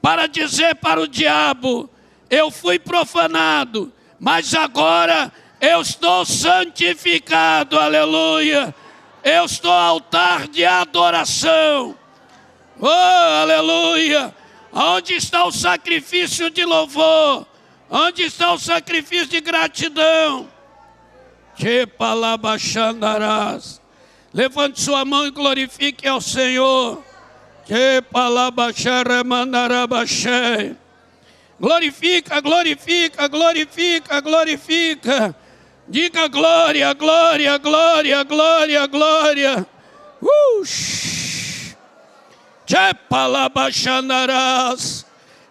[0.00, 1.88] para dizer para o diabo:
[2.30, 8.74] eu fui profanado, mas agora eu estou santificado, aleluia.
[9.22, 11.94] Eu estou altar de adoração.
[12.80, 14.34] Oh, aleluia!
[14.74, 17.46] Onde está o sacrifício de louvor?
[17.88, 20.48] Onde está o sacrifício de gratidão?
[21.54, 23.80] Que palabachandarás.
[24.32, 27.00] Levante sua mão e glorifique ao Senhor.
[27.64, 30.74] Que palabacharemandarabaxé.
[31.60, 35.36] Glorifica, glorifica, glorifica, glorifica.
[35.86, 39.64] Diga glória, glória, glória, glória, glória.
[40.60, 41.23] Ush.
[42.66, 45.06] Chepalabachanarás.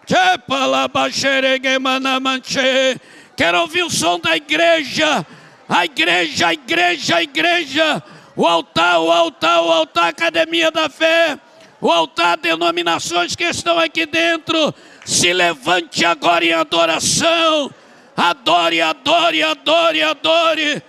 [0.06, 3.00] Chepalabaxeregemanamanche.
[3.36, 5.26] Quero ouvir o som da igreja.
[5.68, 8.02] A igreja, a igreja, a igreja.
[8.36, 11.38] O altar, o altar, o altar, academia da fé.
[11.80, 14.74] O altar, denominações que estão aqui dentro.
[15.04, 17.72] Se levante agora em adoração
[18.16, 20.82] Adore, adore, adore, adore.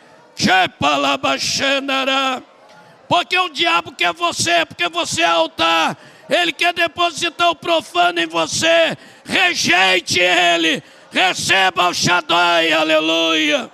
[3.07, 5.97] Porque o diabo quer você, porque você é altar.
[6.29, 8.97] Ele quer depositar o profano em você.
[9.23, 10.83] Rejeite ele.
[11.11, 13.71] Receba o Shaddai, aleluia.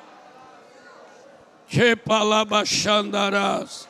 [1.68, 3.90] Chepalabachandarás.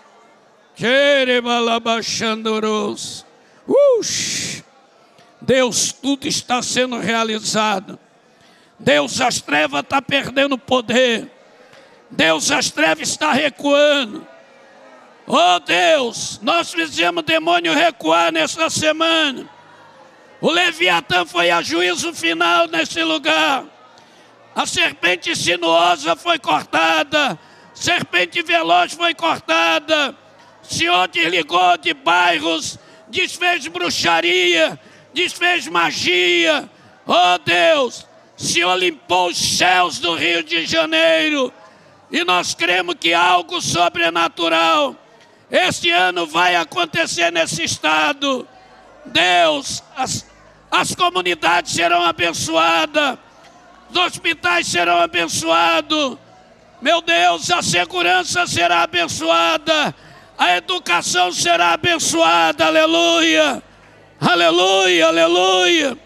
[0.76, 3.26] Cherebalabachandoros.
[5.42, 7.98] Deus, tudo está sendo realizado.
[8.80, 11.30] Deus, as trevas estão tá perdendo poder.
[12.10, 14.26] Deus, as trevas está recuando.
[15.34, 19.50] Oh Deus, nós fizemos o demônio recuar nessa semana.
[20.42, 23.64] O Leviatã foi a juízo final nesse lugar.
[24.54, 27.40] A serpente sinuosa foi cortada.
[27.74, 30.14] Serpente veloz foi cortada.
[30.62, 32.78] O Senhor desligou de bairros,
[33.08, 34.78] desfez bruxaria,
[35.14, 36.70] desfez magia.
[37.08, 38.06] Oh Deus,
[38.38, 41.54] o Senhor limpou os céus do Rio de Janeiro.
[42.12, 44.98] E nós cremos que algo sobrenatural
[45.52, 48.48] este ano vai acontecer nesse estado.
[49.06, 50.26] Deus, as,
[50.72, 53.18] as comunidades serão abençoadas,
[53.90, 56.18] os hospitais serão abençoados.
[56.82, 59.94] Meu Deus, a segurança será abençoada,
[60.38, 63.62] a educação será abençoada, aleluia,
[64.20, 65.98] aleluia, aleluia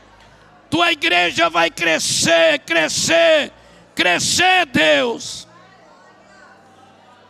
[0.76, 3.50] tua igreja vai crescer, crescer,
[3.96, 5.45] crescer, Deus.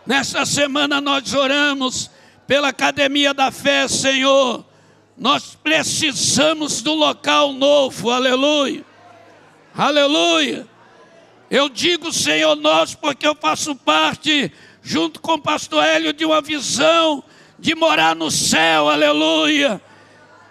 [0.06, 2.12] Nessa semana nós oramos
[2.46, 4.64] pela Academia da Fé, Senhor.
[5.18, 8.86] Nós precisamos do local novo, aleluia,
[9.76, 10.68] aleluia.
[11.50, 14.52] Eu digo, Senhor, nós, porque eu faço parte,
[14.82, 17.24] junto com o pastor Hélio, de uma visão
[17.58, 19.82] de morar no céu, aleluia.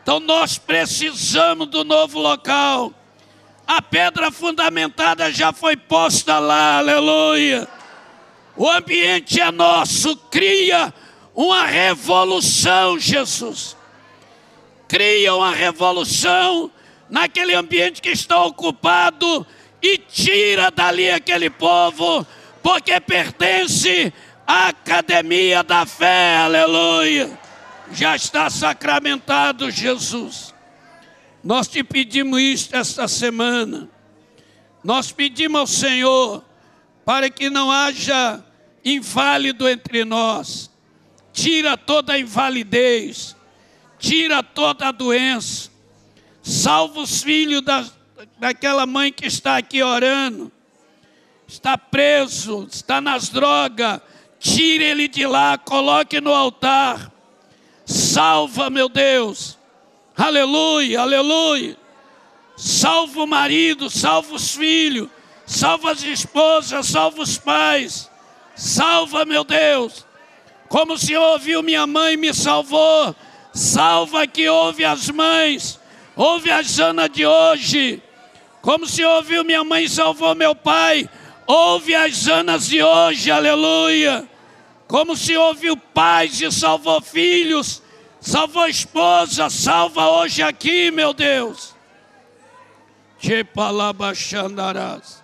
[0.02, 2.92] Então nós precisamos do novo local.
[3.66, 7.68] A pedra fundamentada já foi posta lá, aleluia.
[8.56, 10.92] O ambiente é nosso, cria
[11.34, 13.76] uma revolução, Jesus.
[14.86, 16.70] Cria uma revolução
[17.10, 19.46] naquele ambiente que está ocupado
[19.82, 22.26] e tira dali aquele povo,
[22.62, 24.12] porque pertence
[24.46, 27.44] à academia da fé, aleluia
[27.92, 30.54] já está sacramentado, Jesus.
[31.42, 33.88] Nós te pedimos isto esta semana.
[34.82, 36.44] Nós pedimos ao Senhor
[37.04, 38.44] para que não haja
[38.84, 40.70] inválido entre nós.
[41.32, 43.36] Tira toda a invalidez,
[43.98, 45.70] tira toda a doença.
[46.42, 47.84] Salva os filhos da,
[48.38, 50.52] daquela mãe que está aqui orando.
[51.46, 54.00] Está preso, está nas drogas.
[54.38, 57.14] Tire ele de lá, coloque no altar
[57.84, 59.58] Salva, meu Deus.
[60.16, 61.76] Aleluia, aleluia.
[62.56, 65.08] Salva o marido, salva os filhos,
[65.46, 68.10] salva as esposas, salva os pais.
[68.54, 70.06] Salva, meu Deus.
[70.68, 73.14] Como o Senhor ouviu minha mãe me salvou.
[73.52, 75.80] Salva que ouve as mães.
[76.16, 78.02] Ouve a Jana de hoje.
[78.62, 81.08] Como o Senhor ouviu minha mãe e salvou meu pai.
[81.46, 83.30] Ouve as Janas de hoje.
[83.30, 84.28] Aleluia.
[84.86, 87.82] Como se ouviu pais e salvou filhos,
[88.20, 91.74] salvou esposa, salva hoje aqui, meu Deus.
[93.18, 95.23] Che palabachandarás,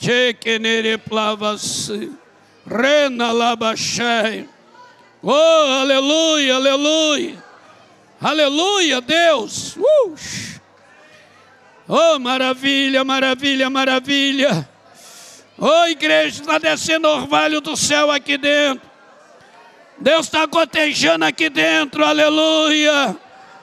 [0.00, 1.92] che kenere plavas,
[2.64, 4.48] rena labachei.
[5.22, 7.44] Oh, aleluia, aleluia,
[8.18, 9.76] aleluia, Deus.
[9.76, 10.14] Uh.
[11.86, 14.66] Oh, maravilha, maravilha, maravilha.
[15.58, 18.88] Oh, igreja, está descendo orvalho do céu aqui dentro.
[19.98, 23.14] Deus está gotejando aqui dentro, aleluia.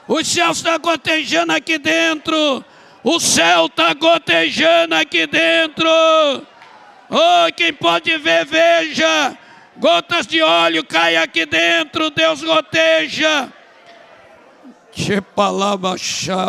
[0.07, 2.63] O céu está gotejando aqui dentro.
[3.09, 5.87] O céu está gotejando aqui dentro.
[7.09, 9.37] Oh, quem pode ver, veja.
[9.77, 12.09] Gotas de óleo caem aqui dentro.
[12.09, 13.47] Deus goteja.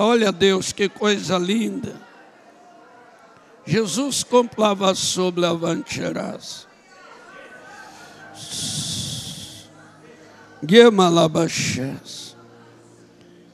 [0.01, 1.95] Olha Deus, que coisa linda.
[3.65, 6.67] Jesus comprava sobre a vancherás.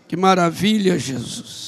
[0.08, 1.63] Que maravilha, Jesus.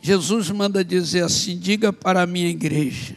[0.00, 3.16] Jesus manda dizer assim: diga para a minha igreja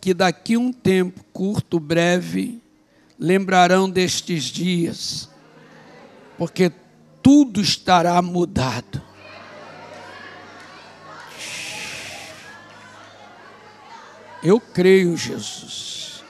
[0.00, 2.60] que daqui um tempo curto, breve,
[3.18, 5.30] lembrarão destes dias,
[6.36, 6.70] porque
[7.22, 9.02] tudo estará mudado.
[14.42, 16.22] Eu creio, Jesus.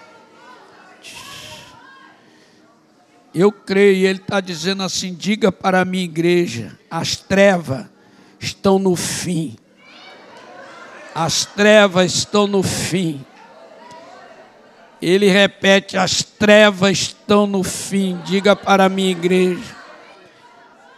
[3.34, 7.86] Eu creio, ele está dizendo assim: diga para a minha igreja, as trevas
[8.44, 9.56] estão no fim.
[11.14, 13.24] As trevas estão no fim.
[15.00, 18.18] Ele repete: as trevas estão no fim.
[18.24, 19.74] Diga para a minha igreja.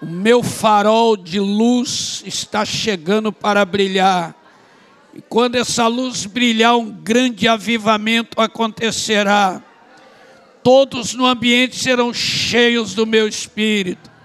[0.01, 4.35] O meu farol de luz está chegando para brilhar.
[5.15, 9.63] E quando essa luz brilhar, um grande avivamento acontecerá.
[10.63, 14.16] Todos no ambiente serão cheios do meu espírito.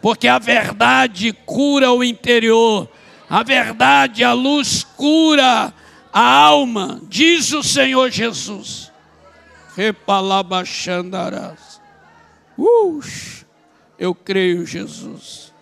[0.00, 2.88] Porque a verdade cura o interior,
[3.28, 5.74] a verdade, a luz cura
[6.12, 8.90] a alma, diz o Senhor Jesus.
[9.76, 11.80] Repalabachandarás.
[12.56, 13.00] Uh,
[13.98, 15.52] eu creio, Jesus.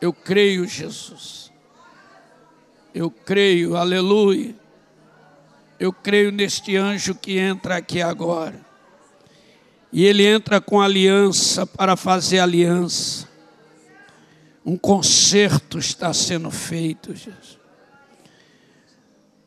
[0.00, 1.52] Eu creio, Jesus.
[2.94, 4.54] Eu creio, aleluia.
[5.78, 8.65] Eu creio neste anjo que entra aqui agora.
[9.96, 13.26] E ele entra com aliança para fazer aliança.
[14.62, 17.58] Um concerto está sendo feito, Jesus.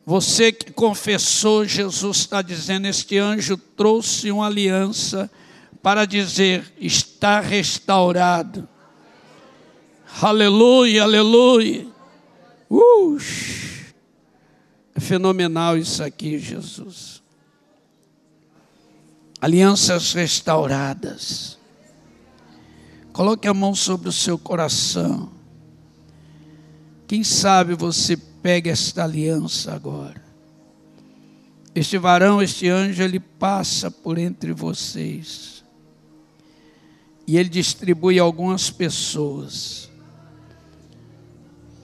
[0.04, 5.30] Você que confessou, Jesus está dizendo: Este anjo trouxe uma aliança
[5.80, 8.68] para dizer: Está restaurado.
[10.20, 11.86] Aleluia, aleluia.
[12.68, 13.16] Uh,
[14.96, 17.19] é fenomenal isso aqui, Jesus.
[19.40, 21.58] Alianças restauradas.
[23.12, 25.30] Coloque a mão sobre o seu coração.
[27.06, 30.22] Quem sabe você pega esta aliança agora.
[31.74, 35.64] Este varão, este anjo, ele passa por entre vocês.
[37.26, 39.90] E ele distribui algumas pessoas.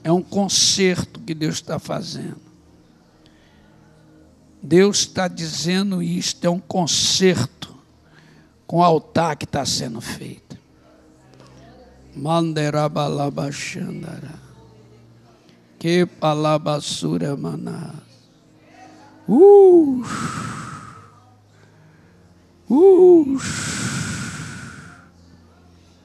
[0.03, 2.46] É um concerto que Deus está fazendo.
[4.61, 7.75] Deus está dizendo isto, é um concerto
[8.65, 10.57] com o altar que está sendo feito.
[12.15, 14.47] Manderabalabachandara.
[15.79, 17.93] Que palabassura maná.
[19.27, 20.03] Uh.
[22.69, 23.37] Uh.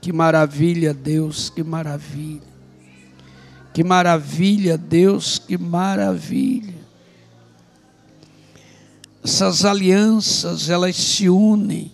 [0.01, 2.53] Que maravilha, Deus, que maravilha.
[3.73, 6.82] Que maravilha, Deus, que maravilha.
[9.25, 11.93] Essas alianças, elas se unem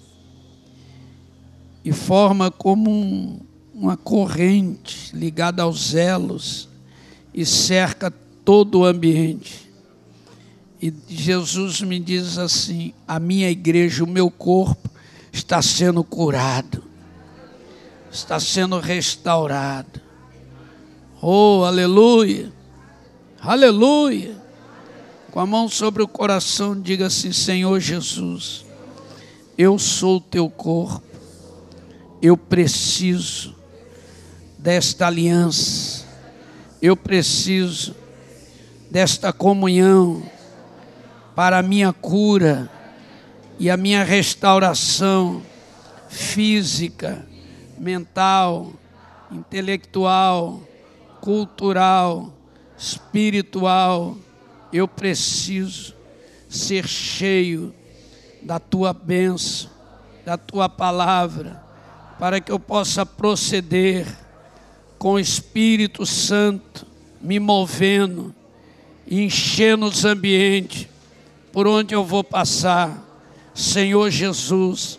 [1.84, 3.38] e formam como um,
[3.74, 6.68] uma corrente ligada aos elos
[7.34, 8.10] e cerca
[8.44, 9.70] todo o ambiente.
[10.80, 14.90] E Jesus me diz assim: a minha igreja, o meu corpo,
[15.30, 16.82] está sendo curado,
[18.10, 20.00] está sendo restaurado.
[21.20, 22.50] Oh, aleluia,
[23.40, 24.47] aleluia.
[25.38, 28.66] Com a mão sobre o coração, diga assim: Senhor Jesus,
[29.56, 31.06] eu sou o teu corpo,
[32.20, 33.54] eu preciso
[34.58, 36.04] desta aliança
[36.82, 37.94] eu preciso
[38.90, 40.28] desta comunhão
[41.36, 42.68] para a minha cura
[43.60, 45.40] e a minha restauração
[46.08, 47.24] física,
[47.78, 48.72] mental,
[49.30, 50.60] intelectual,
[51.20, 52.32] cultural,
[52.76, 54.16] espiritual.
[54.72, 55.94] Eu preciso
[56.48, 57.74] ser cheio
[58.42, 59.70] da tua bênção,
[60.24, 61.62] da tua palavra,
[62.18, 64.06] para que eu possa proceder
[64.98, 66.86] com o Espírito Santo
[67.20, 68.34] me movendo,
[69.10, 70.88] enchendo os ambientes
[71.52, 73.04] por onde eu vou passar.
[73.54, 74.98] Senhor Jesus,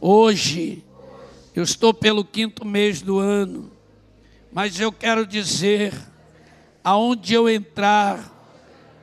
[0.00, 0.84] hoje
[1.54, 3.70] eu estou pelo quinto mês do ano,
[4.52, 5.94] mas eu quero dizer,
[6.84, 8.37] aonde eu entrar,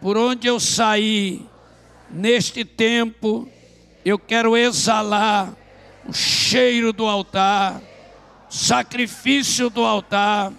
[0.01, 1.45] por onde eu sair,
[2.09, 3.47] neste tempo,
[4.03, 5.55] eu quero exalar
[6.07, 7.81] o cheiro do altar
[8.55, 10.53] sacrifício do altar,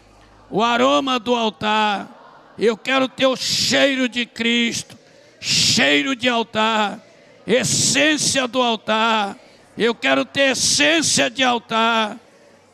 [0.51, 2.55] o aroma do altar.
[2.59, 4.97] Eu quero ter o cheiro de Cristo,
[5.41, 7.01] cheiro de altar,
[7.47, 9.37] essência do altar.
[9.77, 12.19] Eu quero ter essência de altar.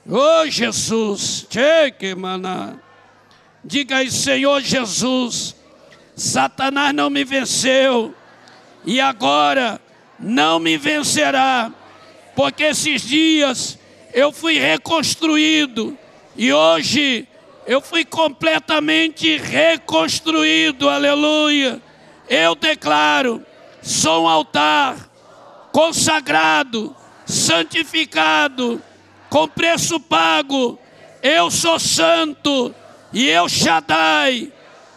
[0.09, 2.75] Oh Jesus, cheque, maná.
[3.65, 5.55] Diga aí, Senhor Jesus,
[6.15, 8.15] Satanás não me venceu.
[8.85, 9.81] E agora
[10.19, 11.71] não me vencerá,
[12.35, 13.79] porque esses dias
[14.13, 15.97] eu fui reconstruído.
[16.37, 17.29] E hoje
[17.67, 21.81] eu fui completamente reconstruído, aleluia.
[22.29, 23.45] Eu declaro:
[23.83, 24.97] sou um altar
[25.71, 26.95] consagrado,
[27.27, 28.83] santificado,
[29.29, 30.79] com preço pago.
[31.23, 32.75] Eu sou santo
[33.13, 34.53] e eu Shaddai,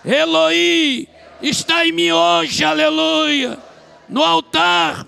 [0.06, 1.10] Eloí,
[1.41, 3.57] está em mim hoje, aleluia,
[4.07, 5.06] no altar,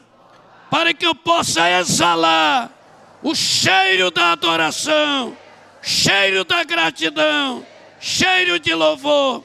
[0.71, 2.71] para que eu possa exalar
[3.21, 5.37] o cheiro da adoração,
[5.81, 7.65] cheiro da gratidão,
[7.99, 9.43] cheiro de louvor.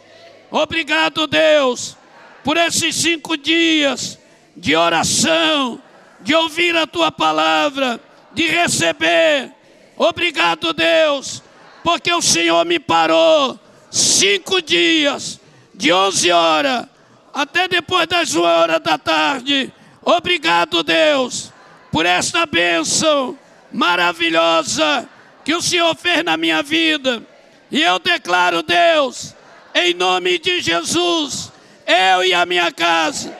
[0.51, 1.97] Obrigado, Deus,
[2.43, 4.19] por esses cinco dias
[4.57, 5.81] de oração,
[6.21, 8.01] de ouvir a tua palavra,
[8.33, 9.53] de receber.
[9.97, 11.43] Obrigado, Deus,
[11.85, 13.59] porque o Senhor me parou
[13.91, 15.41] cinco dias,
[15.83, 16.87] de onze horas
[17.35, 19.73] até depois das uma horas da tarde.
[20.01, 21.53] Obrigado, Deus,
[21.91, 23.37] por esta bênção
[23.73, 25.09] maravilhosa
[25.45, 27.21] que o Senhor fez na minha vida.
[27.69, 29.35] E eu declaro, Deus,
[29.75, 31.51] em nome de Jesus,
[31.85, 33.37] eu e a minha casa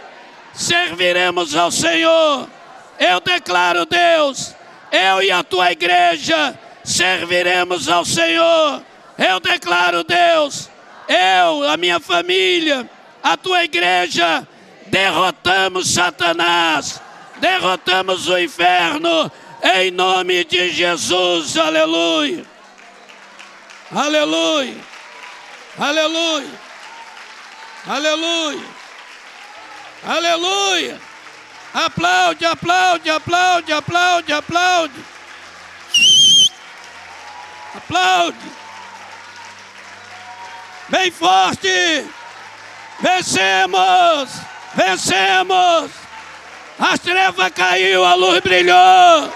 [0.53, 2.49] serviremos ao Senhor.
[2.99, 4.53] Eu declaro, Deus,
[4.91, 8.83] eu e a tua igreja serviremos ao Senhor.
[9.17, 10.72] Eu declaro, Deus,
[11.13, 12.89] eu, a minha família,
[13.23, 14.47] a tua igreja,
[14.87, 17.01] derrotamos Satanás,
[17.39, 19.31] derrotamos o inferno,
[19.63, 22.45] em nome de Jesus, aleluia.
[23.95, 24.77] Aleluia.
[25.79, 26.51] Aleluia.
[27.87, 28.67] Aleluia.
[30.05, 31.01] Aleluia.
[31.75, 35.05] Aplaude, aplaude, aplaude, aplaude, aplaude.
[37.75, 38.62] Aplaude.
[40.93, 42.05] Bem forte.
[43.01, 44.31] Vencemos.
[44.75, 45.91] Vencemos.
[46.79, 49.33] As trevas caiu, a luz brilhou.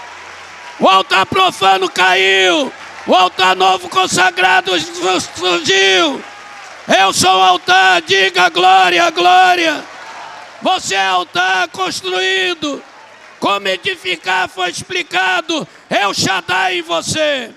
[0.79, 2.71] O altar profano caiu.
[3.07, 6.23] O altar novo consagrado surgiu.
[6.99, 9.83] Eu sou o altar, diga glória, glória.
[10.61, 12.83] Você é altar construído.
[13.39, 15.67] Como edificar foi explicado.
[16.07, 17.51] O Shaddai em você.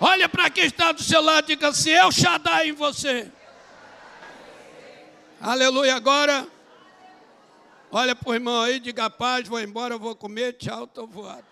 [0.00, 3.30] Olha para quem está do seu lado e diga assim: o Shaddai em você.
[5.40, 5.96] Aleluia.
[5.96, 6.46] Agora,
[7.90, 11.47] olha para o irmão aí, diga paz, vou embora, vou comer, tchau, estou voado.